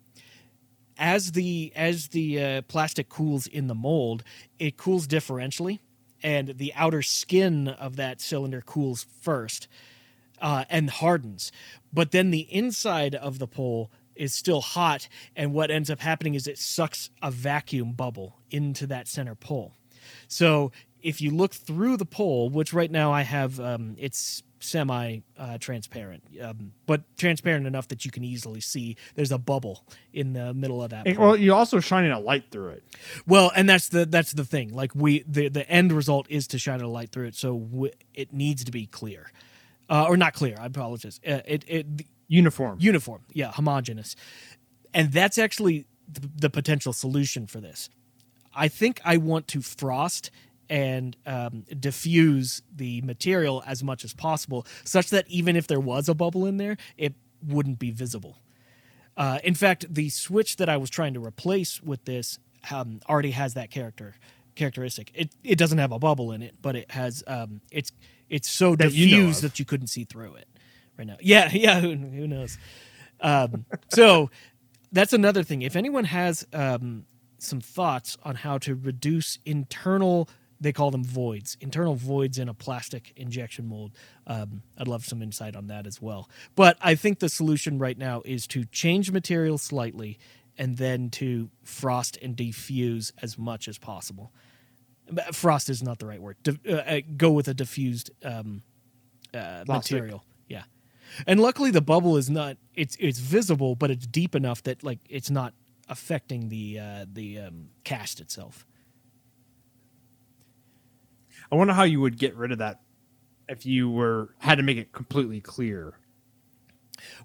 [1.02, 4.24] as the as the uh, plastic cools in the mold,
[4.60, 5.80] it cools differentially,
[6.22, 9.68] and the outer skin of that cylinder cools first.
[10.40, 11.52] Uh, and hardens.
[11.94, 16.34] But then the inside of the pole is still hot, and what ends up happening
[16.34, 19.76] is it sucks a vacuum bubble into that center pole.
[20.28, 25.20] So if you look through the pole, which right now I have, um, it's semi
[25.38, 30.34] uh, transparent, um, but transparent enough that you can easily see there's a bubble in
[30.34, 31.18] the middle of that.
[31.18, 32.84] Well, you're also shining a light through it.
[33.28, 34.74] Well, and that's the that's the thing.
[34.74, 37.94] Like we, the the end result is to shine a light through it, so w-
[38.14, 39.32] it needs to be clear,
[39.90, 40.56] uh, or not clear.
[40.60, 41.20] I apologize.
[41.28, 41.86] Uh, it it
[42.32, 44.16] uniform uniform yeah homogenous
[44.94, 47.90] and that's actually the, the, potential solution for this
[48.56, 50.32] i think i want to frost
[50.72, 56.10] and um, diffuse the material as much as possible such that even if there was
[56.10, 57.14] a bubble in there it
[57.46, 58.38] wouldn't be visible
[59.18, 62.40] uh, in fact the switch that i was trying to replace with this
[62.72, 64.16] um, already has that character
[64.56, 67.92] characteristic it, it doesn't have a bubble in it but it has um, it's
[68.30, 70.48] it's so that diffused you know that you couldn't see through it
[71.02, 71.18] right now.
[71.20, 71.80] Yeah, yeah.
[71.80, 72.58] Who, who knows?
[73.20, 74.30] Um, so
[74.92, 75.62] that's another thing.
[75.62, 77.06] If anyone has um,
[77.38, 80.30] some thoughts on how to reduce internal,
[80.62, 83.92] they call them voids, internal voids in a plastic injection mold,
[84.28, 86.30] um, I'd love some insight on that as well.
[86.56, 90.20] But I think the solution right now is to change material slightly
[90.58, 94.32] and then to frost and diffuse as much as possible.
[95.34, 96.38] Frost is not the right word.
[96.48, 98.62] uh, uh, go with a diffused um,
[99.34, 100.24] uh, material.
[100.48, 100.64] Yeah.
[101.26, 105.00] And luckily, the bubble is not it's it's visible, but it's deep enough that like
[105.10, 105.54] it's not
[105.90, 108.66] affecting the uh, the um, cast itself.
[111.52, 112.82] I wonder how you would get rid of that
[113.50, 115.96] if you were had to make it completely clear.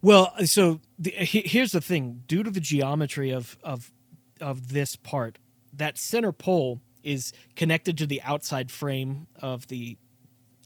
[0.03, 3.93] Well, so the, here's the thing: due to the geometry of of
[4.41, 5.39] of this part,
[5.73, 9.97] that center pole is connected to the outside frame of the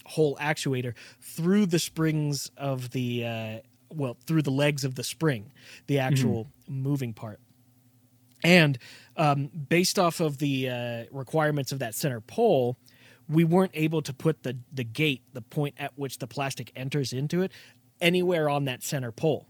[0.07, 3.59] whole actuator through the springs of the uh,
[3.91, 5.53] well through the legs of the spring,
[5.87, 6.07] the mm-hmm.
[6.07, 6.83] actual mm-hmm.
[6.83, 7.41] moving part.
[8.43, 8.79] And
[9.19, 12.79] um, based off of the uh, requirements of that center pole,
[13.31, 17.13] we weren't able to put the the gate, the point at which the plastic enters
[17.13, 17.53] into it,
[18.01, 19.47] anywhere on that center pole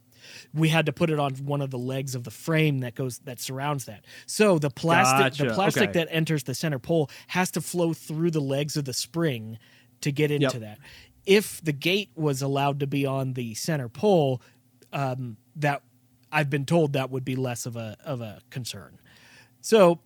[0.52, 3.18] we had to put it on one of the legs of the frame that goes
[3.20, 4.04] that surrounds that.
[4.26, 5.44] So the plastic gotcha.
[5.44, 5.92] the plastic okay.
[5.92, 9.58] that enters the center pole has to flow through the legs of the spring
[10.00, 10.60] to get into yep.
[10.60, 10.78] that.
[11.26, 14.40] If the gate was allowed to be on the center pole,
[14.92, 15.82] um, that
[16.32, 18.98] I've been told that would be less of a of a concern.
[19.60, 20.00] So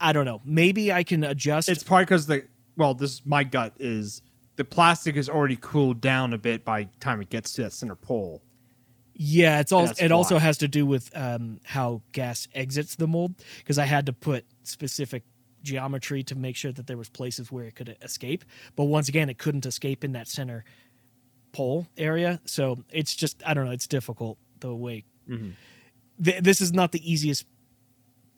[0.00, 0.40] I don't know.
[0.44, 1.68] Maybe I can adjust.
[1.68, 2.44] It's probably because the
[2.80, 4.22] well, this my gut is
[4.56, 7.74] the plastic is already cooled down a bit by the time it gets to that
[7.74, 8.40] center pole.
[9.12, 9.86] Yeah, it's all.
[9.98, 14.06] It also has to do with um, how gas exits the mold because I had
[14.06, 15.24] to put specific
[15.62, 18.46] geometry to make sure that there was places where it could escape.
[18.76, 20.64] But once again, it couldn't escape in that center
[21.52, 22.40] pole area.
[22.46, 23.72] So it's just I don't know.
[23.72, 25.04] It's difficult the way.
[26.24, 27.44] Th- this is not the easiest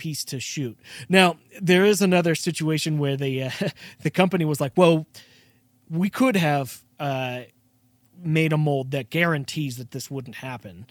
[0.03, 0.77] piece to shoot.
[1.09, 3.51] Now there is another situation where the uh,
[4.03, 5.07] the company was like, well,
[5.89, 6.83] we could have.
[6.99, 7.43] Uh,
[8.25, 10.87] made a mold that guarantees that this wouldn't happen,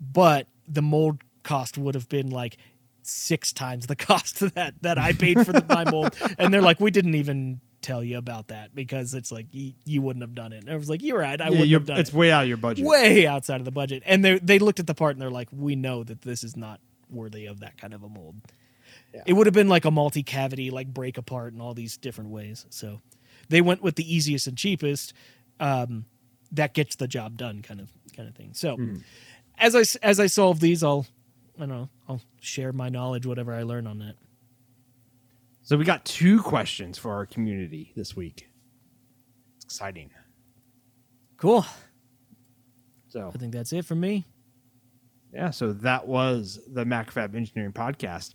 [0.00, 2.56] but the mold cost would have been like
[3.02, 6.16] six times the cost of that that I paid for the, my mold.
[6.38, 10.00] And they're like, we didn't even tell you about that because it's like you, you
[10.00, 10.62] wouldn't have done it.
[10.64, 12.16] And I was like, you're right, I Yeah, wouldn't have done it's it.
[12.16, 12.86] way out of your budget.
[12.86, 14.02] Way outside of the budget.
[14.06, 16.56] And they they looked at the part and they're like, we know that this is
[16.56, 16.80] not
[17.10, 18.36] worthy of that kind of a mold.
[19.14, 19.22] Yeah.
[19.26, 22.30] It would have been like a multi cavity, like break apart in all these different
[22.30, 22.66] ways.
[22.70, 23.00] So
[23.48, 25.12] they went with the easiest and cheapest.
[25.58, 26.06] Um,
[26.52, 28.54] that gets the job done, kind of kind of thing.
[28.54, 28.76] So
[29.58, 31.06] as I as I solve these, I'll
[31.56, 34.16] I don't know I'll share my knowledge, whatever I learn on that.
[35.62, 38.48] So we got two questions for our community this week.
[39.56, 40.10] It's exciting.
[41.36, 41.64] Cool.
[43.08, 44.24] So I think that's it for me.
[45.32, 48.32] Yeah, so that was the Macrofab Engineering Podcast.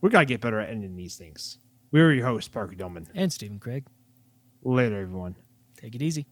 [0.00, 1.58] We gotta get better at ending these things.
[1.90, 3.06] We are your host, Parker Dolman.
[3.14, 3.86] And Stephen Craig,
[4.62, 5.36] Later, everyone.
[5.76, 6.26] take it easy.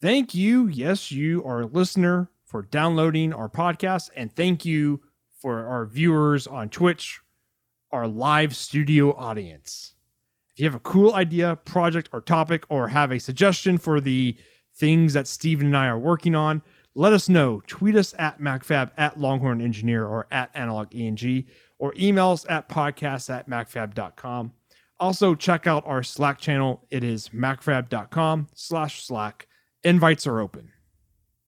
[0.00, 4.10] Thank you, yes, you, our listener, for downloading our podcast.
[4.14, 5.00] And thank you
[5.40, 7.20] for our viewers on Twitch,
[7.90, 9.94] our live studio audience.
[10.56, 14.34] If you have a cool idea, project, or topic, or have a suggestion for the
[14.74, 16.62] things that Stephen and I are working on,
[16.94, 17.62] let us know.
[17.66, 21.44] Tweet us at Macrofab, at Longhorn Engineer, or at Analog ENG,
[21.78, 24.52] or email us at podcast at Macrofab.com.
[24.98, 26.86] Also, check out our Slack channel.
[26.90, 29.48] It is macrofab.com slash Slack.
[29.84, 30.72] Invites are open.